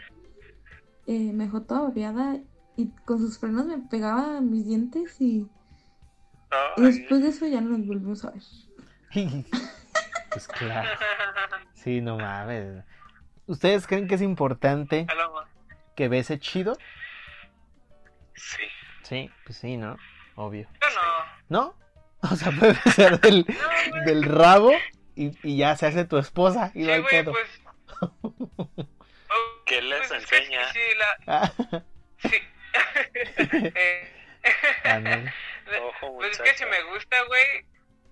[1.08, 2.40] Eh, me dejó toda babeada
[2.76, 5.48] y con sus frenos me pegaba a mis dientes y,
[6.78, 8.44] y después de eso ya no nos volvimos a ver.
[10.32, 10.90] Pues claro.
[11.74, 12.84] Sí, no mames.
[13.48, 15.06] ¿Ustedes creen que es importante
[15.96, 16.76] que bese chido?
[18.34, 18.64] Sí.
[19.04, 19.96] Sí, pues sí, ¿no?
[20.36, 20.68] Obvio.
[20.82, 21.26] Yo no.
[21.50, 21.76] ¿No?
[22.32, 24.72] O sea, puede besar del, No, del rabo
[25.16, 27.32] y, y ya se hace tu esposa y no Sí, hay güey, pedo.
[27.34, 27.62] pues.
[29.66, 30.74] ¿Qué les Pues es que enseña?
[30.74, 31.18] Sí, la...
[31.28, 31.52] Ah,
[32.18, 32.36] Sí.
[33.54, 34.12] Eh,
[34.84, 35.34] ándale.
[35.84, 37.66] Ojo, Pues es que si me gusta, güey,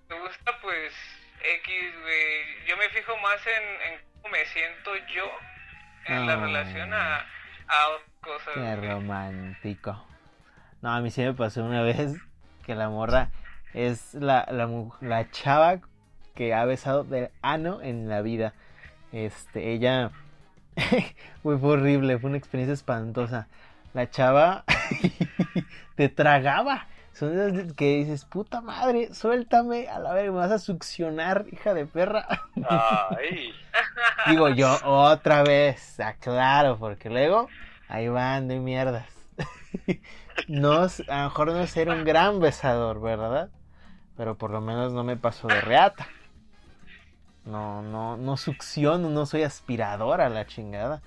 [0.08, 0.92] me gusta pues
[1.42, 2.66] X, güey.
[2.66, 5.30] Yo me fijo más en, en cómo me siento yo
[6.06, 6.36] en la Ah.
[6.36, 7.16] relación a,
[7.68, 8.54] a otras cosas.
[8.54, 8.88] Qué güey.
[8.90, 10.06] romántico.
[10.84, 12.14] No, a mí sí me pasó una vez
[12.66, 13.30] que la morra
[13.72, 14.68] es la, la,
[15.00, 15.80] la chava
[16.34, 18.52] que ha besado del ano en la vida.
[19.10, 20.10] Este, ella.
[21.42, 23.48] Fue horrible, fue una experiencia espantosa.
[23.94, 24.64] La chava
[25.96, 26.86] te tragaba.
[27.14, 31.72] Son esas que dices, puta madre, suéltame, a la verga, me vas a succionar, hija
[31.72, 32.26] de perra.
[32.68, 33.54] Ay.
[34.28, 37.48] Digo yo, otra vez, aclaro, porque luego
[37.88, 39.06] ahí van de mierdas.
[40.48, 43.50] No, a lo mejor no ser un gran besador, ¿verdad?
[44.16, 46.06] Pero por lo menos no me paso de reata.
[47.44, 51.02] No, no, no succiono, no soy aspiradora a la chingada.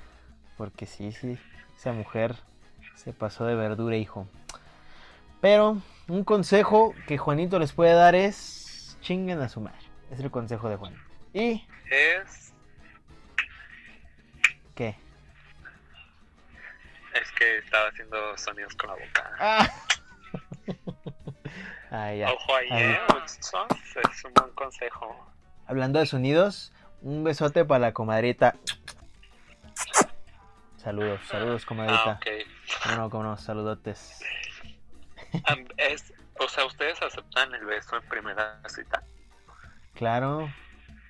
[0.58, 1.38] Porque sí, sí,
[1.76, 2.36] esa mujer
[2.96, 4.28] se pasó de verdura, hijo.
[5.40, 9.78] Pero un consejo que Juanito les puede dar es chinguen a su madre.
[10.12, 10.96] Es el consejo de Juan.
[11.34, 12.54] ¿Y Es,
[14.74, 14.96] qué?
[17.48, 19.32] Que estaba haciendo sonidos con la boca.
[19.40, 19.68] Ah.
[21.90, 22.34] Ah, ya.
[22.34, 22.68] Ojo ahí.
[22.70, 23.00] ¿eh?
[23.26, 25.26] Es un buen consejo.
[25.68, 28.56] Hablando de sonidos, un besote para la comadrita.
[30.76, 32.20] Saludos, saludos, Ah, comadrita.
[32.84, 34.22] Cómo no, cómo no, saludotes.
[35.78, 39.02] Es, o sea, ¿ustedes aceptan el beso en primera cita?
[39.94, 40.52] Claro,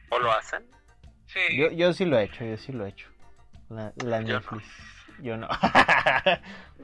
[0.10, 0.63] ¿O lo hacen?
[1.26, 1.58] Sí.
[1.58, 3.10] yo, yo sí lo he hecho, yo sí lo he hecho.
[3.69, 4.62] La, la Yo no.
[5.21, 5.47] Yo no.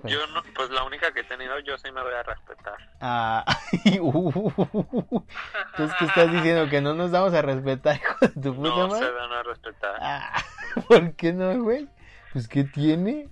[0.02, 2.76] Pues, Yo no, pues la única que he tenido, yo sí me voy a respetar.
[3.00, 3.46] ah,
[3.86, 6.70] Entonces, ¿qué estás diciendo?
[6.70, 9.06] ¿Que no nos damos a respetar, hijo de tu puta No madre?
[9.08, 9.96] se dan a respetar.
[10.02, 10.44] Ah,
[10.90, 11.88] ¿Por qué no, güey?
[12.34, 13.30] Pues, ¿qué tiene?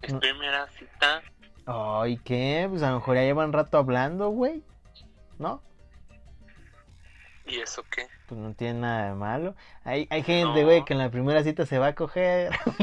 [0.00, 0.20] Es no.
[0.20, 1.20] primera cita.
[1.66, 2.66] Ay, ¿qué?
[2.70, 4.62] Pues a lo mejor ya llevan rato hablando, güey.
[5.38, 5.62] ¿No?
[7.46, 8.06] ¿Y eso qué?
[8.26, 9.54] Pues no tiene nada de malo.
[9.84, 10.66] Hay, hay gente, No.
[10.66, 12.52] güey, que en la primera cita se va a coger.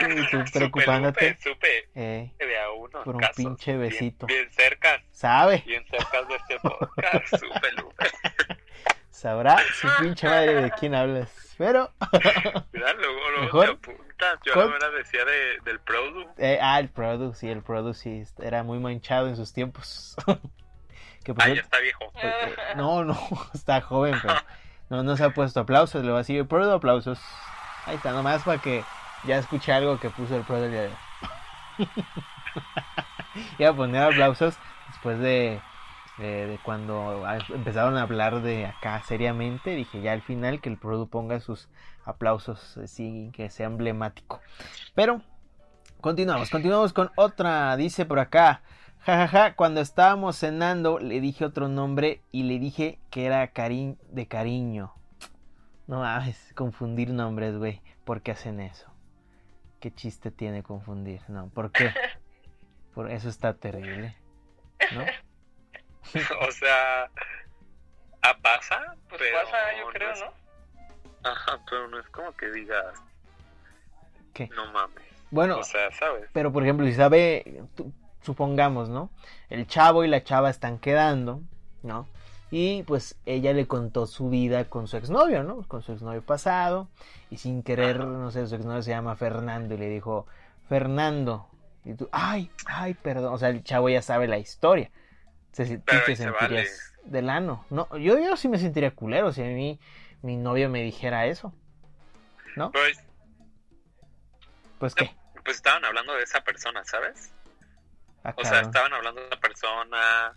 [0.00, 1.36] y tú preocupándote.
[1.40, 3.02] Supe, supe Eh, de a uno.
[3.04, 4.26] Por un casos pinche besito.
[4.26, 5.62] Bien, cerca, ¿sabe?
[5.66, 7.26] bien cerca de este podcast.
[7.36, 8.06] Supe, Lupe.
[9.10, 11.54] Sabrá su pinche madre de quién hablas.
[11.58, 11.90] Pero,
[12.72, 13.64] Mira, luego, luego Mejor.
[13.66, 14.38] te apuntas.
[14.46, 16.24] Yo no me la decía de, del Produ.
[16.38, 20.16] eh, ah, el Produ, sí, el Produ sí, era muy manchado en sus tiempos.
[21.24, 22.04] Que por Ah, ya está viejo.
[22.22, 23.18] Eh, eh, no, no,
[23.54, 24.34] está joven, pero
[24.90, 27.20] no, no se ha puesto aplausos, le va a decir Prodo aplausos.
[27.86, 28.84] Ahí está, nomás para que
[29.24, 30.94] ya escuche algo que puso el Prodo el día de hoy.
[33.58, 34.56] Iba a poner aplausos
[34.88, 35.60] después de,
[36.18, 39.70] de, de cuando a- empezaron a hablar de acá seriamente.
[39.70, 41.68] Dije ya al final que el Prodo ponga sus
[42.04, 44.40] aplausos, así que sea emblemático.
[44.94, 45.20] Pero
[46.00, 48.62] continuamos, continuamos con otra, dice por acá.
[49.00, 54.26] Jajaja, cuando estábamos cenando le dije otro nombre y le dije que era cari de
[54.26, 54.92] cariño.
[55.86, 57.80] No mames, confundir nombres, güey.
[58.04, 58.90] ¿Por qué hacen eso?
[59.80, 61.22] ¿Qué chiste tiene confundir?
[61.28, 61.90] No, ¿por qué?
[62.94, 64.16] Por eso está terrible.
[64.92, 65.02] ¿No?
[66.48, 67.04] o sea,
[68.22, 68.96] ¿a pasa?
[69.08, 71.30] Pues pero pasa, yo creo, ¿no?
[71.30, 73.00] Ajá, pero no es como que digas,
[74.34, 74.48] ¿Qué?
[74.48, 75.04] no mames.
[75.30, 76.28] Bueno, O sea, ¿sabes?
[76.32, 77.92] pero por ejemplo, si sabe, tú-
[78.28, 79.10] supongamos, ¿no?
[79.48, 81.40] El chavo y la chava están quedando,
[81.82, 82.06] ¿no?
[82.50, 85.62] Y pues ella le contó su vida con su exnovio, ¿no?
[85.66, 86.88] Con su exnovio pasado.
[87.30, 90.26] Y sin querer, no sé, su exnovio se llama Fernando y le dijo,
[90.68, 91.48] Fernando.
[91.84, 93.32] Y tú, ay, ay, perdón.
[93.34, 94.90] O sea, el chavo ya sabe la historia.
[95.52, 97.64] Se, tú te se sentirías del ano.
[97.70, 99.78] No, yo, yo sí me sentiría culero si a mí
[100.22, 101.52] mi novio me dijera eso.
[102.56, 102.70] ¿No?
[102.72, 102.98] Pues,
[104.78, 105.10] Pues qué.
[105.44, 107.30] pues estaban hablando de esa persona, ¿sabes?
[108.24, 110.32] Ah, O sea, estaban hablando de la persona.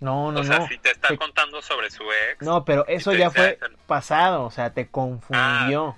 [0.00, 0.68] No, no, o sea, no.
[0.68, 2.40] si te está Te- contando sobre su ex.
[2.42, 5.96] No, pero eso te ya fue pasado, o sea, te confundió.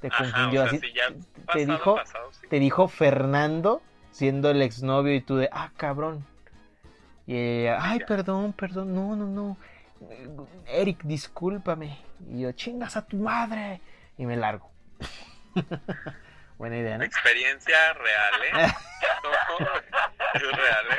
[0.00, 0.86] te Ajá, confundió o sea, así.
[0.88, 1.08] si ya
[1.52, 2.46] te dijo, pasado, sí.
[2.48, 6.26] te dijo Fernando siendo el exnovio y tú de, ah, cabrón.
[7.26, 8.06] Y ella, ay, Ya.
[8.06, 9.56] perdón, perdón, no, no, no.
[10.66, 11.98] Eric, discúlpame.
[12.30, 13.80] Y yo, chingas a tu madre.
[14.16, 14.70] Y me largo.
[16.58, 17.04] Buena idea, ¿no?
[17.04, 18.32] Experiencia real,
[18.68, 18.72] ¿eh?
[20.34, 20.96] Real, ¿eh?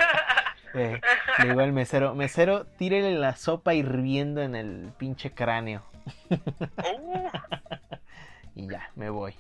[0.74, 1.02] Eh,
[1.40, 5.84] le digo al mesero, mesero, tírele la sopa hirviendo en el pinche cráneo.
[6.30, 7.30] Uh,
[8.56, 9.36] Y ya, me voy.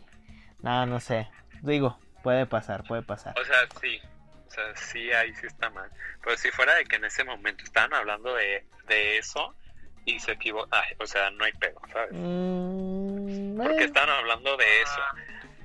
[0.61, 1.27] No, no sé.
[1.61, 3.33] Digo, puede pasar, puede pasar.
[3.39, 3.99] o sea, sí.
[4.47, 5.89] O sea, sí, ahí sí está mal.
[6.23, 9.55] Pero si fuera de que en ese momento estaban hablando de, de eso
[10.05, 12.11] y se equivocan, o sea, no hay pedo, ¿sabes?
[12.13, 15.01] Mm, Porque eh, estaban hablando de eso.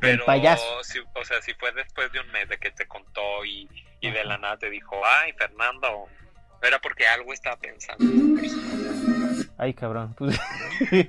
[0.02, 0.82] Pero, payaso.
[0.84, 3.68] si, o sea, si fue después de un mes de que te contó y,
[4.00, 6.06] y de la nada te dijo, ay, Fernando,
[6.62, 8.04] era porque algo estaba pensando.
[9.58, 10.14] Ay, cabrón.
[10.14, 10.38] Pues,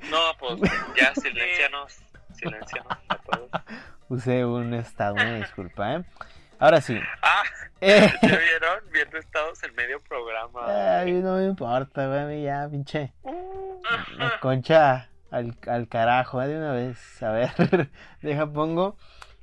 [0.09, 1.97] No, pues ya, silencianos,
[2.35, 3.49] silencianos a todos.
[4.07, 6.03] Puse un estado, una disculpa, ¿eh?
[6.59, 6.99] Ahora sí.
[7.21, 7.43] Ah,
[7.85, 8.79] Eh, ¿ya vieron?
[8.93, 10.99] Viendo estados en medio programa.
[10.99, 13.11] ay, no me importa, güey, ya, pinche.
[13.23, 13.81] Uh,
[14.15, 16.47] La concha al, al carajo, ¿eh?
[16.47, 17.21] de una vez.
[17.23, 17.51] A ver,
[18.21, 18.97] deja, pongo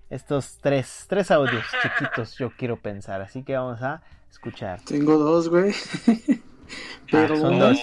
[0.09, 3.20] estos tres, tres audios chiquitos, yo quiero pensar.
[3.20, 4.81] Así que vamos a escuchar.
[4.83, 5.72] Tengo dos, güey.
[7.11, 7.79] Pero Ah, son una, dos.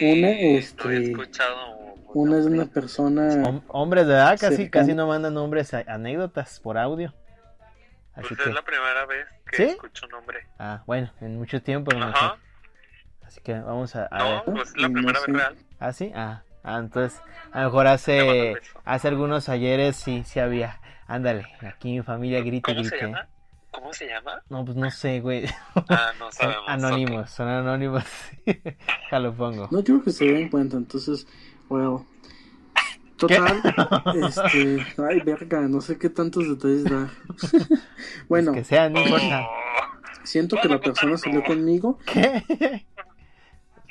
[0.00, 1.76] Una, no he este, escuchado.
[2.14, 3.22] una es una persona.
[3.42, 7.12] Hom- hombres de edad casi, casi no mandan hombres a- anécdotas por audio.
[8.14, 9.62] Así Pues que, es la primera vez que ¿Sí?
[9.64, 10.46] escucho un nombre.
[10.58, 12.36] ah, bueno, en mucho tiempo Ajá.
[13.22, 14.54] Así que vamos a, a No, ver.
[14.56, 15.30] pues es la no primera sé.
[15.32, 15.56] vez real.
[15.78, 16.12] ¿Ah, sí?
[16.14, 17.20] Ah, ah, entonces,
[17.52, 20.80] a lo mejor hace, hace algunos ayeres sí, sí había.
[21.06, 23.28] Ándale, aquí mi familia grita y ¿Cómo se llama?
[23.72, 24.42] ¿Cómo se llama?
[24.48, 25.46] No, pues no sé, güey.
[25.88, 26.68] Ah, no Son sabemos.
[26.68, 28.04] anónimos, son anónimos.
[29.10, 29.68] ya lo pongo.
[29.70, 31.26] No quiero que se den cuenta, entonces,
[31.68, 32.06] bueno.
[33.16, 33.60] Total,
[34.24, 36.84] este, ay, verga, no sé qué tantos detalles
[38.28, 39.42] bueno, Pues que sea, no importa.
[39.42, 41.98] Oh, siento que la persona salió conmigo.
[42.06, 42.86] ¿Qué?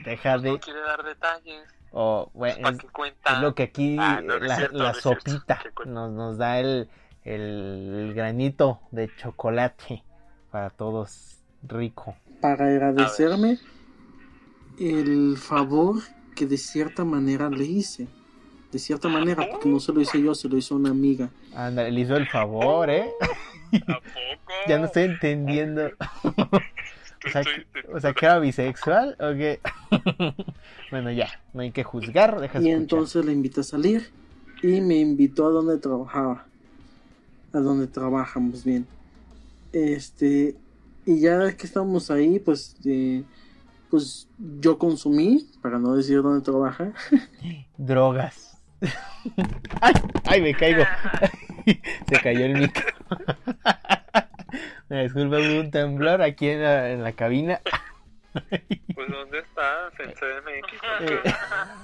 [0.03, 0.59] Deja no de.
[0.59, 1.61] quiere dar detalles.
[1.91, 2.83] O, bueno, ¿Para es,
[3.25, 6.59] es lo que aquí Ah, no, no la, cierto, la no sopita nos, nos da
[6.59, 6.87] el,
[7.23, 10.03] el granito de chocolate
[10.51, 12.15] para todos rico.
[12.41, 13.57] para agradecerme
[14.79, 15.95] el favor
[16.35, 18.07] que de cierta manera le hice.
[18.71, 21.31] De cierta manera, porque no se lo hice yo, se lo hizo una amiga.
[21.55, 23.09] Anda, le hizo el favor, ¿eh?
[23.73, 24.01] ¿A poco?
[24.67, 25.89] Ya no estoy entendiendo.
[27.25, 29.59] O sea, Estoy- que, o sea, que era bisexual o qué?
[30.91, 32.77] bueno, ya, no hay que juzgar, deja Y escuchar.
[32.81, 34.09] entonces le invité a salir
[34.63, 36.45] y me invitó a donde trabajaba.
[37.53, 38.85] A donde trabajamos bien.
[39.73, 40.55] Este,
[41.05, 43.23] y ya que estamos ahí, pues, eh,
[43.89, 44.27] pues
[44.59, 46.93] yo consumí, para no decir dónde trabaja,
[47.77, 48.57] Drogas.
[49.81, 49.93] ay,
[50.25, 50.83] ay, me caigo.
[52.07, 52.85] Se cayó el micro.
[54.89, 57.61] Me disculpa, hubo un temblor aquí en la, en la cabina.
[58.33, 59.93] Pues ¿dónde estás?
[59.99, 61.79] En CDMX.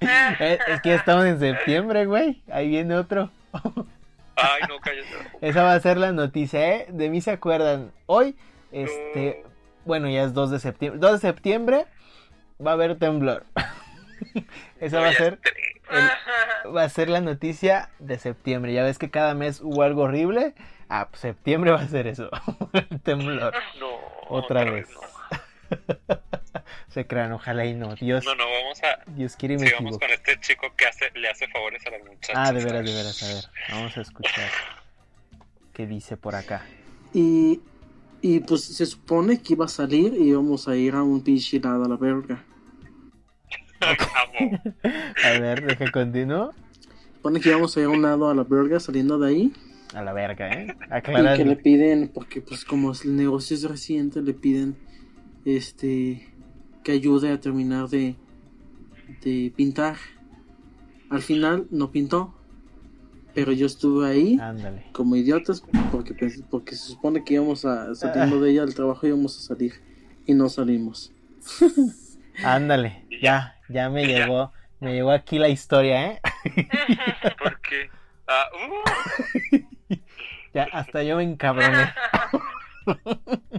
[0.00, 2.42] Eh, es que ya estamos en septiembre, güey.
[2.50, 3.30] Ahí viene otro.
[4.36, 5.08] Ay, no, cállate.
[5.40, 6.86] Esa va a ser la noticia, ¿eh?
[6.90, 7.92] De mí se acuerdan.
[8.06, 8.36] Hoy,
[8.72, 9.44] este,
[9.84, 11.00] bueno, ya es 2 de septiembre.
[11.00, 11.86] 2 de septiembre
[12.64, 13.44] va a haber temblor.
[14.80, 15.38] Esa va a ser
[15.90, 18.72] el- va a ser la noticia de septiembre.
[18.72, 20.54] Ya ves que cada mes hubo algo horrible.
[20.96, 22.30] Ah, pues septiembre va a ser eso.
[22.72, 23.52] El temblor.
[23.80, 23.88] No,
[24.28, 24.88] Otra vez.
[24.90, 25.00] No.
[26.88, 27.96] Se crean, ojalá y no.
[27.96, 29.02] Dios, no, no, vamos a.
[29.10, 30.06] Dios quiere y me Sigamos equivoco.
[30.06, 32.36] con este chico que hace, le hace favores a las muchachas.
[32.36, 33.22] Ah, de veras, de veras.
[33.24, 34.50] A ver, vamos a escuchar.
[35.72, 36.62] ¿Qué dice por acá?
[37.12, 37.60] y,
[38.22, 41.58] y pues se supone que iba a salir y íbamos a ir a un pinche
[41.58, 42.44] lado a la verga.
[45.24, 46.54] A ver, deja continuo.
[47.16, 49.52] Supone que íbamos a ir a un lado a la verga saliendo de ahí.
[49.94, 50.66] A la verga, ¿eh?
[51.08, 54.76] Y que le piden, porque pues como el negocio es reciente, le piden
[55.44, 56.26] este
[56.82, 58.16] que ayude a terminar de,
[59.22, 59.96] de pintar.
[61.10, 62.34] Al final no pintó,
[63.34, 64.84] pero yo estuve ahí Ándale.
[64.92, 69.06] como idiotas porque pens- porque se supone que íbamos a saliendo de ella al trabajo
[69.06, 69.74] íbamos a salir
[70.26, 71.12] y no salimos.
[72.44, 73.06] Ándale.
[73.22, 74.52] Ya, ya me llegó.
[74.80, 76.20] Me llegó aquí la historia, ¿eh?
[77.38, 77.88] ¿Por qué?
[78.26, 79.73] Ah, uh,
[80.54, 81.92] Ya, hasta yo me encabroné.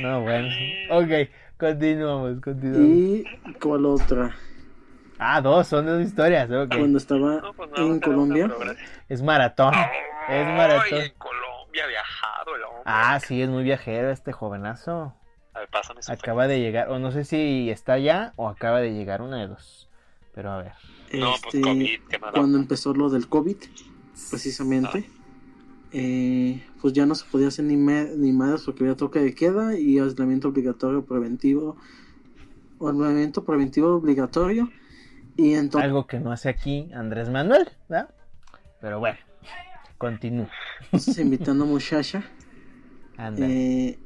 [0.00, 0.48] No, bueno.
[0.90, 2.88] Ok, continuamos, continuamos.
[2.88, 3.24] Y
[3.60, 4.34] cuál otra,
[5.18, 6.50] Ah, dos, son dos historias.
[6.50, 6.76] Ok.
[6.76, 8.50] cuando estaba no, pues en no, Colombia.
[9.08, 9.72] Es maratón.
[10.28, 11.00] Es maratón.
[11.00, 12.82] En Colombia ha viajado el hombre.
[12.84, 15.14] Ah, sí, es muy viajero este jovenazo.
[15.54, 18.80] A ver, pásame su Acaba de llegar, o no sé si está allá o acaba
[18.80, 19.88] de llegar, una de dos.
[20.34, 20.72] Pero a ver.
[21.14, 22.00] No, pues este, COVID,
[22.34, 23.56] cuando empezó lo del COVID,
[24.30, 25.08] precisamente,
[25.98, 29.34] eh, pues ya no se podía hacer ni, me- ni madres porque había toque de
[29.34, 31.76] queda y aislamiento obligatorio preventivo,
[32.78, 34.68] o aislamiento preventivo obligatorio,
[35.36, 38.10] y entonces Algo que no hace aquí Andrés Manuel, ¿verdad?
[38.80, 39.18] Pero bueno,
[39.98, 40.48] continúo.
[41.18, 42.22] invitando a muchacha,
[43.38, 43.98] eh,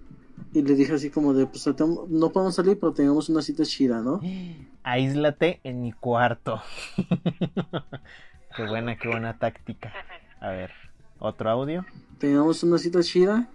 [0.53, 1.67] y le dije así como de, pues
[2.09, 4.21] no podemos salir, pero tengamos una cita chida, ¿no?
[4.83, 6.63] Aíslate en mi cuarto.
[8.57, 9.93] qué buena, qué buena táctica.
[10.41, 10.73] A ver,
[11.21, 11.85] otro audio.
[12.19, 13.49] Teníamos una cita chida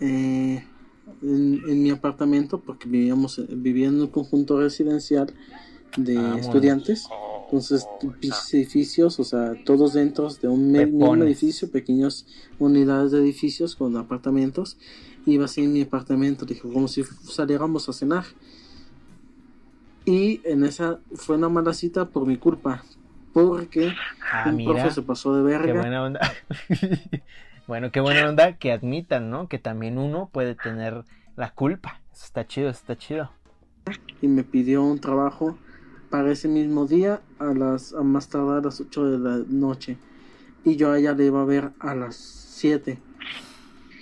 [0.00, 0.64] eh,
[1.22, 5.34] en, en mi apartamento porque vivíamos vivía en un conjunto residencial
[5.96, 6.40] de Vámonos.
[6.46, 7.06] estudiantes.
[7.10, 8.12] Oh, Entonces, oh,
[8.52, 12.26] edificios, o sea, todos dentro de un me- mismo edificio, pequeñas
[12.58, 14.76] unidades de edificios con apartamentos.
[15.26, 18.24] Iba así en mi apartamento, dijo, como si saliéramos a cenar.
[20.04, 22.84] Y en esa fue una mala cita por mi culpa,
[23.34, 23.98] porque
[24.32, 25.74] Ah, un mira, profe se pasó de qué verga.
[25.74, 26.20] buena onda.
[27.66, 29.48] bueno, qué buena onda que admitan, ¿no?
[29.48, 31.04] Que también uno puede tener
[31.36, 32.00] la culpa.
[32.12, 33.30] Eso está chido, eso está chido.
[34.20, 35.58] y me pidió un trabajo
[36.10, 39.98] para ese mismo día a las a más tardar a las 8 de la noche
[40.64, 42.98] y yo a ella le iba a ver a las 7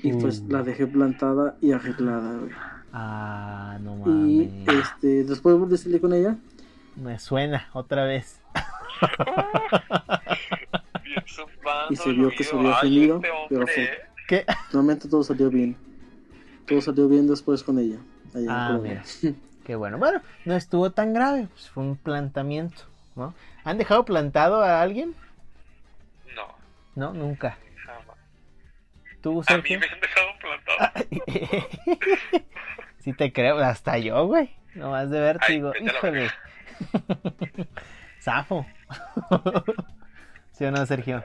[0.03, 0.49] y pues Uh.
[0.49, 2.53] la dejé plantada y arreglada güey.
[2.93, 4.67] Ah, no y mames.
[4.67, 6.39] este después volví a salir con ella
[6.95, 8.42] Me suena otra vez.
[11.05, 11.25] bien
[11.91, 12.61] y se vio que se vio.
[12.61, 14.01] había Ay, ofendido este pero fue, ¿eh?
[14.29, 14.45] ¿Qué?
[14.73, 15.77] Normalmente todo salió bien.
[16.67, 17.99] Todo salió bien después con ella.
[18.35, 19.03] allá Ah, mira.
[19.65, 19.99] Qué bueno.
[19.99, 21.49] Bueno, no estuvo tan grave.
[21.53, 22.83] Pues fue un plantamiento,
[23.15, 23.35] ¿no?
[23.65, 25.15] ¿Han dejado plantado a alguien?
[26.35, 26.55] No,
[26.95, 27.59] No, nunca.
[27.85, 28.17] jamás.
[29.21, 29.81] ¿Tú, A mí Sergio?
[29.81, 30.79] me han dejado plantado.
[33.01, 34.51] sí te creo, hasta yo, güey.
[34.75, 36.31] Nomás de verte Ay, digo, híjole.
[38.23, 38.65] Zafo.
[40.53, 41.25] ¿Sí o no, Sergio?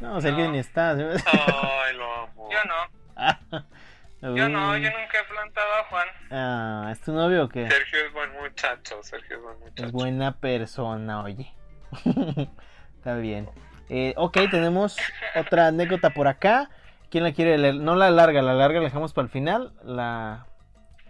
[0.00, 0.52] No, Sergio No.
[0.52, 0.90] ni está.
[0.90, 0.96] Ay,
[1.96, 2.48] lo amo.
[2.50, 6.08] Yo no, yo no, yo nunca he plantado a Juan.
[6.30, 7.68] Ah, ¿es tu novio o qué?
[7.70, 9.84] Sergio es buen muchacho, Sergio es buen muchacho.
[9.84, 11.52] Es buena persona, oye.
[12.96, 13.48] Está bien.
[13.90, 14.96] Eh, ok, tenemos
[15.36, 16.70] otra anécdota por acá.
[17.10, 17.74] ¿Quién la quiere leer?
[17.74, 19.74] No la larga, la larga la dejamos para el final.
[19.84, 20.46] La,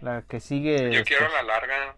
[0.01, 0.77] la que sigue.
[0.91, 1.05] Yo después.
[1.07, 1.95] quiero la larga.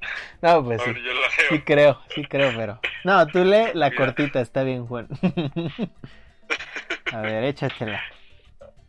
[0.42, 0.90] No, pues sí.
[0.94, 1.30] yo la.
[1.50, 2.80] Sí creo, sí creo, pero.
[3.04, 3.96] No, tú lee la Mira.
[3.96, 5.08] cortita, está bien, Juan.
[7.12, 8.02] A ver, échatela.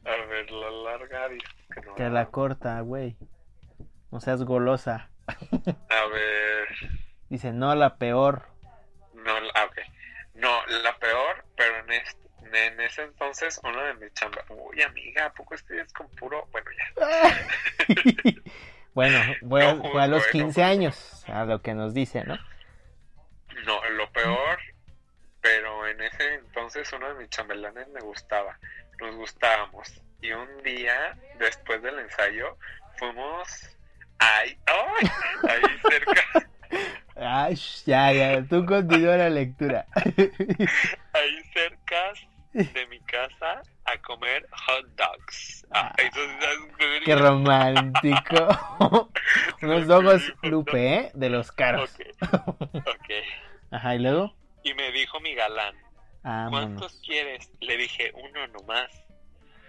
[0.06, 1.96] A ver, la larga dice que no.
[1.96, 3.18] Que la corta, güey.
[4.12, 5.10] No seas golosa.
[5.28, 6.68] A ver.
[7.30, 8.44] Dice, no, la peor.
[9.14, 9.78] No, la- ah, ok.
[10.36, 14.44] No, la peor, pero en, este, en ese entonces, uno de mis chambas.
[14.50, 16.48] Uy, amiga, ¿a poco estudias con puro?
[16.52, 17.38] Bueno, ya.
[18.94, 20.72] bueno, fue, No fue a los juzgo, eh, no 15 juzgo.
[20.72, 22.38] años, a lo que nos dice, ¿no?
[23.66, 24.60] No, lo peor,
[25.42, 28.58] pero en ese entonces uno de mis chambelanes me gustaba.
[29.00, 30.02] Nos gustábamos.
[30.22, 32.58] Y un día, después del ensayo,
[32.98, 33.78] fuimos
[34.20, 35.10] ahí, ¡ay!
[35.50, 36.50] ahí cerca,
[37.16, 39.86] Ay, ya, ya, tú continúa la lectura.
[41.14, 42.14] ahí cerca
[42.74, 45.66] de mi casa a comer hot dogs.
[45.72, 48.48] Ah, eso es- Qué romántico.
[49.62, 51.12] Unos dogos Lupe, ¿eh?
[51.14, 51.92] De los caros.
[52.22, 53.10] Ok, ok.
[53.72, 54.36] Ajá, y luego.
[54.64, 55.76] Y me dijo mi galán,
[56.22, 57.50] ¿cuántos quieres?
[57.62, 58.90] Le dije, uno nomás.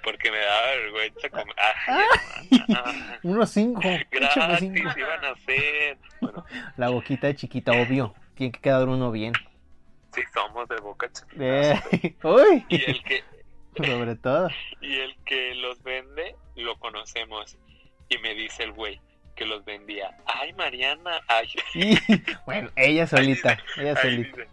[0.02, 1.54] Porque me daba vergüenza comer.
[1.86, 3.20] Ay, hermana.
[3.22, 3.80] Unos cinco.
[4.10, 4.98] Gratis cinco.
[4.98, 5.96] iban a ser.
[6.20, 6.44] Bueno,
[6.76, 8.12] La boquita chiquita, obvio.
[8.34, 9.32] Tiene que quedar uno bien.
[10.14, 11.36] Si somos de boca chiquita.
[11.44, 13.24] Eh, Uy, Y el que
[13.76, 14.48] sobre todo.
[14.80, 17.56] y el que los vende lo conocemos.
[18.08, 19.00] Y me dice el güey
[19.36, 20.14] que los vendía.
[20.26, 21.20] Ay, Mariana.
[21.28, 21.96] Ay, Y,
[22.44, 23.58] bueno, ella solita.
[23.78, 24.36] Ella solita.
[24.36, 24.48] dice,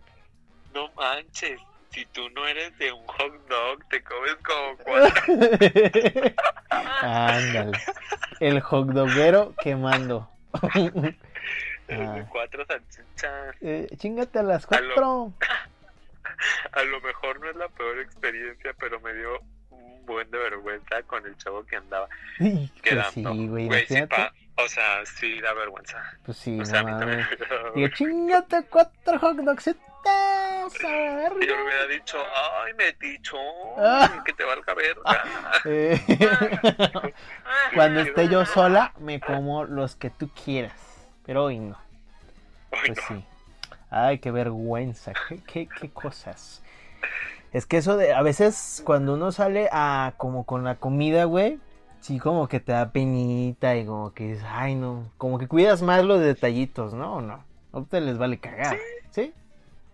[0.74, 1.60] no manches.
[1.92, 6.34] Si tú no eres de un hot dog, te comes como cuatro.
[6.70, 7.78] Ándale.
[8.40, 10.30] El hot doguero quemando.
[11.92, 13.56] Ah, cuatro salchichas.
[13.62, 15.34] eh, chingate a las A lo- cuatro.
[16.72, 19.40] A lo mejor no es la peor experiencia, pero me dio
[19.72, 23.12] un buen de vergüenza con el chavo que andaba Pues quedando.
[23.12, 24.16] sí, güey, Güey, sí, imagínate.
[24.16, 24.34] pa-
[24.64, 26.02] o sea, sí da vergüenza.
[26.26, 27.28] Pues sí, O sea, a mí también.
[27.30, 29.38] me da Digo, chingate cuatro hot
[31.16, 31.34] ver.
[31.42, 32.18] Y yo le hubiera dicho,
[32.64, 33.38] ay, meticho,
[33.78, 34.22] Ah.
[34.26, 35.24] que te valga verga.
[35.66, 36.00] Eh,
[37.74, 40.74] Cuando esté yo sola, me como los que tú quieras.
[41.30, 41.78] Pero hoy no.
[42.72, 43.04] Pues no.
[43.08, 43.24] sí.
[43.92, 45.14] Ay, qué vergüenza.
[45.28, 46.64] Qué, qué, qué cosas.
[47.54, 48.16] Es que eso de.
[48.16, 50.14] A veces cuando uno sale a.
[50.18, 51.60] Como con la comida, güey.
[52.00, 55.12] Sí, como que te da penita y como que dices, ay, no.
[55.20, 57.18] Como que cuidas más los detallitos, ¿no?
[57.18, 57.44] ¿O no?
[57.74, 58.76] No te les vale cagar.
[59.12, 59.32] ¿Sí?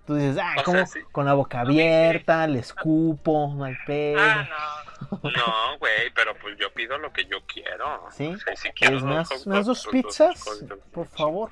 [0.08, 1.00] Tú dices, ah, como sí.
[1.12, 4.22] con la boca abierta, le escupo, no hay pedo.
[4.22, 4.86] Ah, no.
[5.24, 8.08] No, güey, pero pues yo pido lo que yo quiero.
[8.12, 8.28] ¿Sí?
[8.28, 10.44] O sea, si quiero ¿Quieres dos dos pizzas?
[10.68, 10.84] dogs.
[10.92, 11.52] Por favor.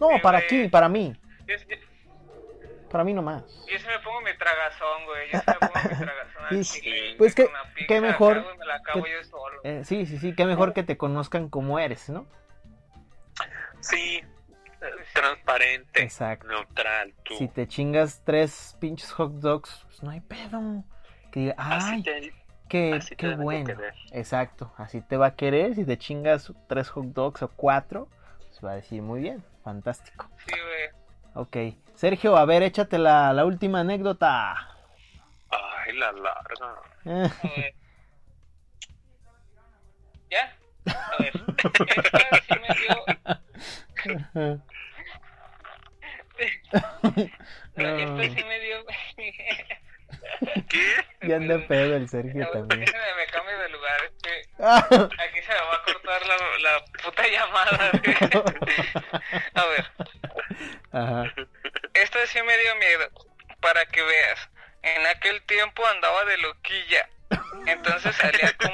[0.00, 1.14] No, Sí, para aquí, para mí.
[1.46, 1.76] Yo, yo,
[2.90, 3.42] Para mí nomás.
[3.70, 5.30] yo sí me pongo mi tragazón, güey.
[5.32, 7.50] Yo sí me pongo mi tragazón al chile, pues que-
[7.88, 9.60] que mejor acá, güey, me la acabo que- yo solo.
[9.64, 12.26] Eh, sí, sí, sí, qué mejor que te conozcan como eres, ¿no?
[13.80, 14.22] Sí,
[15.12, 16.46] transparente, Exacto.
[16.48, 17.34] neutral, tú.
[17.36, 20.84] Si te chingas tres pinches hot dogs, pues no hay pedo.
[21.34, 22.32] Que diga, ay, te,
[22.68, 23.74] qué, bueno.
[24.12, 25.74] Exacto, así te va a querer.
[25.74, 28.06] Si te chingas tres hot dogs o cuatro,
[28.38, 30.30] pues va a decir muy bien, fantástico.
[30.46, 30.90] Sí, güey.
[31.34, 31.56] Ok,
[31.96, 34.54] Sergio, a ver, échate la, la última anécdota.
[35.50, 36.82] Ay, la larga.
[37.42, 37.74] Eh.
[40.30, 40.56] ¿Ya?
[40.86, 41.32] A ver.
[41.58, 43.04] Esta sí me dio.
[47.74, 48.86] Esta sí me dio.
[50.68, 51.06] ¿Qué?
[51.28, 52.84] ya anda pedo el Sergio también.
[52.84, 54.00] Déjame me cambio de lugar.
[54.04, 57.90] Es que Ah, aquí se me va a cortar la, la puta llamada.
[59.54, 59.86] A ver.
[60.92, 61.34] Ajá.
[61.94, 63.08] Esto sí me dio miedo.
[63.60, 64.48] Para que veas.
[64.82, 67.08] En aquel tiempo andaba de loquilla.
[67.66, 68.72] Entonces salía con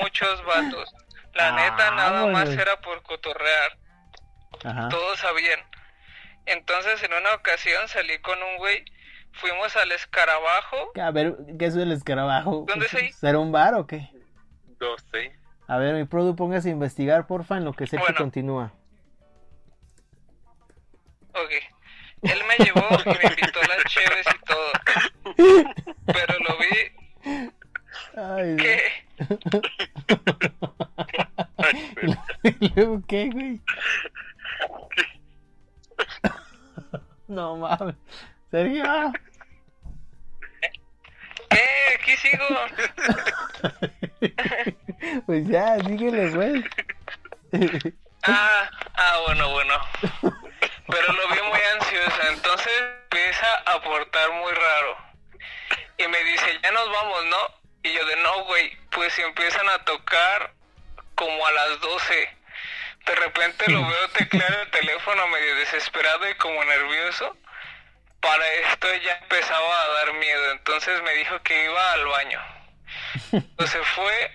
[0.00, 0.92] muchos vatos.
[1.34, 2.58] La neta nada más Vámonos.
[2.58, 3.76] era por cotorrear.
[4.64, 4.88] Ajá.
[4.88, 5.60] Todos sabían.
[6.46, 8.84] Entonces en una ocasión salí con un güey.
[9.36, 10.92] Fuimos al escarabajo.
[11.00, 12.64] A ver, ¿qué es el escarabajo?
[12.68, 13.12] ¿Dónde es ahí?
[13.12, 14.10] ¿Será un bar o qué?
[14.78, 15.30] Dos, sí.
[15.68, 18.18] A ver, mi produ, póngase a investigar, porfa, en lo que Sergio Bueno.
[18.18, 18.72] continúa.
[21.34, 21.50] Ok.
[22.22, 24.72] Él me llevó y me invitó a las cheves y todo.
[26.06, 26.92] Pero lo vi
[28.16, 28.80] Ay, Dios.
[32.60, 33.60] ¿Y luego qué, güey?
[37.28, 37.96] No mames.
[38.50, 39.12] Sergio.
[41.50, 41.68] ¿Qué?
[41.94, 42.46] Aquí sigo.
[45.26, 46.64] Pues ya, síguele, güey.
[48.24, 49.74] Ah, ah, bueno, bueno.
[50.88, 52.72] Pero lo vi muy ansioso, entonces
[53.04, 54.96] empieza a portar muy raro.
[55.98, 57.36] Y me dice, ya nos vamos, ¿no?
[57.82, 60.52] Y yo de no, güey, pues si empiezan a tocar
[61.14, 62.36] como a las 12.
[63.06, 67.36] De repente lo veo teclear el teléfono medio desesperado y como nervioso.
[68.26, 72.40] Para esto ya empezaba a dar miedo, entonces me dijo que iba al baño.
[73.32, 74.32] Entonces fue,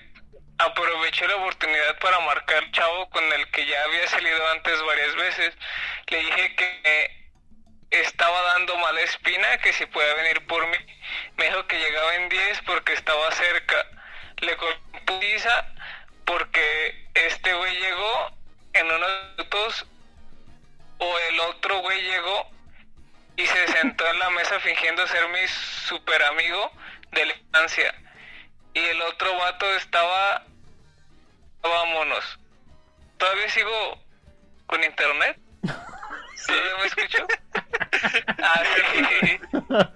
[0.60, 5.54] aproveché la oportunidad para marcar chavo con el que ya había salido antes varias veces.
[6.08, 7.32] Le dije que eh,
[7.90, 10.78] estaba dando mala espina, que si podía venir por mí.
[11.36, 13.88] Me dijo que llegaba en 10 porque estaba cerca.
[14.38, 14.56] Le
[15.06, 15.68] putiza
[16.24, 18.38] porque este güey llegó
[18.72, 19.86] en unos minutos
[21.00, 22.61] o el otro güey llegó
[23.38, 26.72] y se sentó en la mesa fingiendo ser mi super amigo
[27.12, 27.94] de la infancia.
[28.74, 30.44] Y el otro vato estaba...
[31.62, 32.40] Vámonos.
[33.18, 34.04] ¿Todavía sigo
[34.66, 35.38] con internet?
[35.62, 37.28] ¿Todavía me escucho?
[38.44, 38.82] Ah, sí.
[39.70, 39.92] Ah.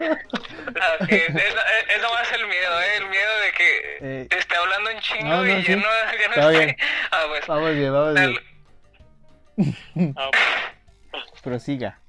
[1.10, 1.56] Es,
[1.90, 2.98] es, nomás el miedo, ¿eh?
[2.98, 5.72] El miedo de que Eh, te esté hablando en chingo no, no, y sí.
[5.72, 6.78] ya no, ya no estoy- bien.
[7.12, 7.48] Ah, pues.
[7.48, 8.40] Vamos bien, vamos bien.
[10.18, 10.30] Ah,
[11.44, 12.00] Prosiga.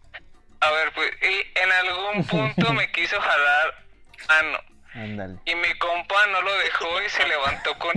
[0.66, 3.84] A ver, pues, y en algún punto me quiso jalar
[4.28, 4.58] mano.
[4.94, 5.38] Ándale.
[5.44, 7.92] Y mi compa no lo dejó y se levantó con...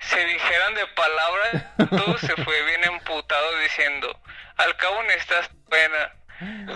[0.00, 4.20] Se dijeron de palabras, todo se fue bien emputado diciendo,
[4.56, 6.12] al cabo necesitas pena.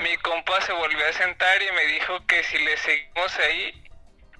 [0.02, 3.82] Mi compa se volvió a sentar y me dijo que si le seguimos ahí,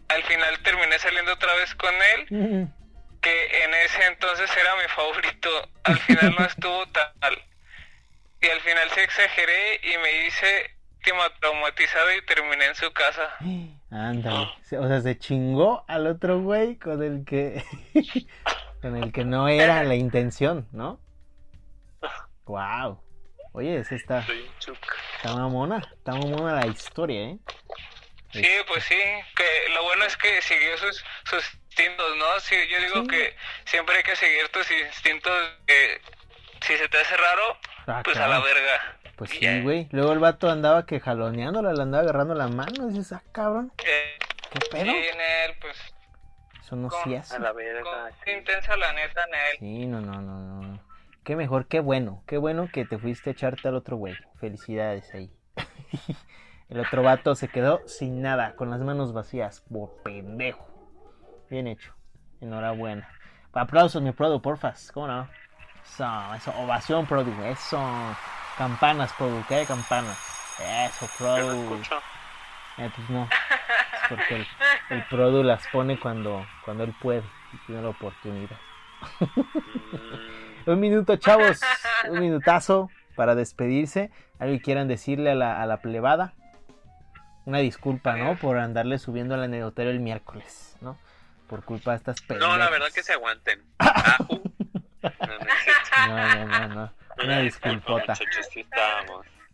[0.08, 2.68] al final terminé saliendo otra vez con él,
[3.20, 5.68] que en ese entonces era mi favorito.
[5.84, 7.42] Al final no estuvo tan mal.
[8.44, 10.70] Y al final sí exageré y me hice
[11.40, 13.34] traumatizado y terminé en su casa.
[13.90, 14.48] Ándale.
[14.62, 17.62] Se- O sea, se chingó al otro güey con el que.
[18.82, 21.00] con el que no era la intención, ¿no?
[22.46, 23.00] Wow.
[23.52, 24.26] Oye, esa está,
[24.58, 25.78] está mamona.
[25.96, 27.38] Está mamona la historia, ¿eh?
[28.32, 29.00] Sí, pues sí,
[29.36, 32.40] que lo bueno es que siguió sus, sus instintos, ¿no?
[32.40, 33.06] Sí, yo digo Sí.
[33.06, 35.32] que siempre hay que seguir tus instintos,
[35.66, 36.00] que
[36.66, 37.56] si se te hace raro,
[37.86, 38.98] Ah, pues a la verga.
[39.16, 39.88] Pues Y sí, güey.
[39.92, 42.88] Luego el vato andaba que jaloneándola, le andaba agarrando la mano.
[42.88, 44.18] Y dices, ah, cabrón, Eh,
[44.50, 44.84] ¿qué sí, pedo?
[44.86, 45.76] Nel, pues,
[46.62, 47.82] Eso no con- A la verga.
[47.82, 48.30] con- sí.
[48.32, 49.58] intensa la neta, Nel.
[49.58, 50.80] Sí, no, no, no, no.
[51.22, 52.22] Qué mejor, qué bueno.
[52.26, 54.14] Qué bueno que te fuiste a echarte al otro güey.
[54.40, 55.30] Felicidades ahí.
[56.68, 60.66] El otro vato se quedó sin nada, con las manos vacías, por pendejo.
[61.50, 61.94] Bien hecho.
[62.40, 63.08] Enhorabuena.
[63.52, 64.90] Aplausos, mi produ, porfas.
[64.92, 65.28] ¿Cómo no?
[65.84, 66.50] Eso, eso.
[66.58, 67.32] Ovación, produ.
[67.44, 67.80] Eso.
[68.58, 69.42] Campanas, produ.
[69.48, 70.18] ¿Qué hay campanas?
[70.58, 71.62] Eso, produ.
[71.74, 71.96] escucho.
[72.78, 73.24] Eh, pues no.
[73.24, 74.46] Es porque el,
[74.90, 77.22] el produ las pone cuando, cuando él puede
[77.52, 78.56] y tiene la oportunidad.
[80.66, 81.60] Mm, Un minuto, chavos.
[82.08, 84.10] Un minutazo para despedirse.
[84.38, 86.34] ¿Algo que quieran decirle a la, a la plebada?
[87.44, 88.36] Una disculpa, ¿no?
[88.36, 90.98] Por andarle subiendo al anecdotario el miércoles, ¿no?
[91.46, 92.50] Por culpa de estas pendejas.
[92.52, 93.62] No, la verdad que se aguanten.
[96.08, 96.46] No, no.
[96.46, 96.92] No, no.
[97.22, 98.14] Una disculpota.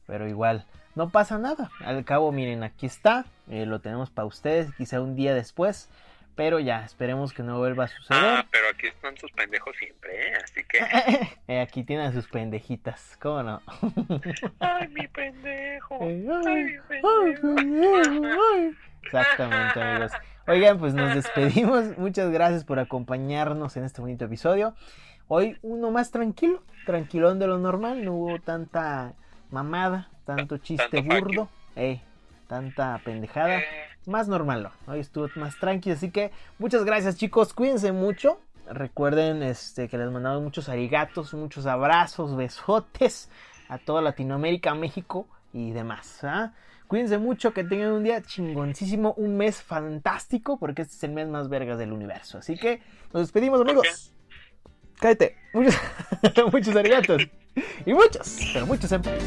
[0.06, 1.70] Pero igual, no pasa nada.
[1.84, 3.24] Al cabo, miren, aquí está.
[3.50, 5.88] eh, lo tenemos para ustedes, quizá un día después.
[6.36, 8.22] Pero ya, esperemos que no vuelva a suceder.
[8.24, 10.32] Ah, pero aquí están sus pendejos siempre, ¿eh?
[10.42, 10.78] Así que.
[11.48, 13.62] Eh, aquí tienen sus pendejitas, ¿cómo no?
[14.60, 15.98] ¡Ay, mi pendejo!
[16.00, 18.76] ¡Ay, ay, mi pendejo, ay.
[19.02, 20.12] Exactamente, amigos.
[20.46, 21.98] Oigan, pues nos despedimos.
[21.98, 24.74] Muchas gracias por acompañarnos en este bonito episodio.
[25.32, 28.04] Hoy uno más tranquilo, tranquilón de lo normal.
[28.04, 29.14] No hubo tanta
[29.52, 32.00] mamada, tanto chiste Tanto burdo, eh,
[32.48, 33.60] tanta pendejada.
[33.60, 33.64] Eh,
[34.06, 34.92] Más normal, ¿no?
[34.92, 37.54] Hoy estuvo más tranqui, así que muchas gracias, chicos.
[37.54, 38.40] Cuídense mucho.
[38.68, 43.30] Recuerden este, que les mandamos muchos arigatos, muchos abrazos, besotes
[43.68, 46.24] a toda Latinoamérica, México y demás.
[46.24, 46.54] ¿ah?
[46.88, 51.28] Cuídense mucho, que tengan un día chingoncísimo, un mes fantástico, porque este es el mes
[51.28, 52.38] más vergas del universo.
[52.38, 54.12] Así que nos despedimos, amigos.
[55.00, 55.36] Cállate.
[55.52, 55.74] Muchos,
[56.52, 57.22] muchos arigatos.
[57.84, 59.24] Y muchos, pero muchos empresas.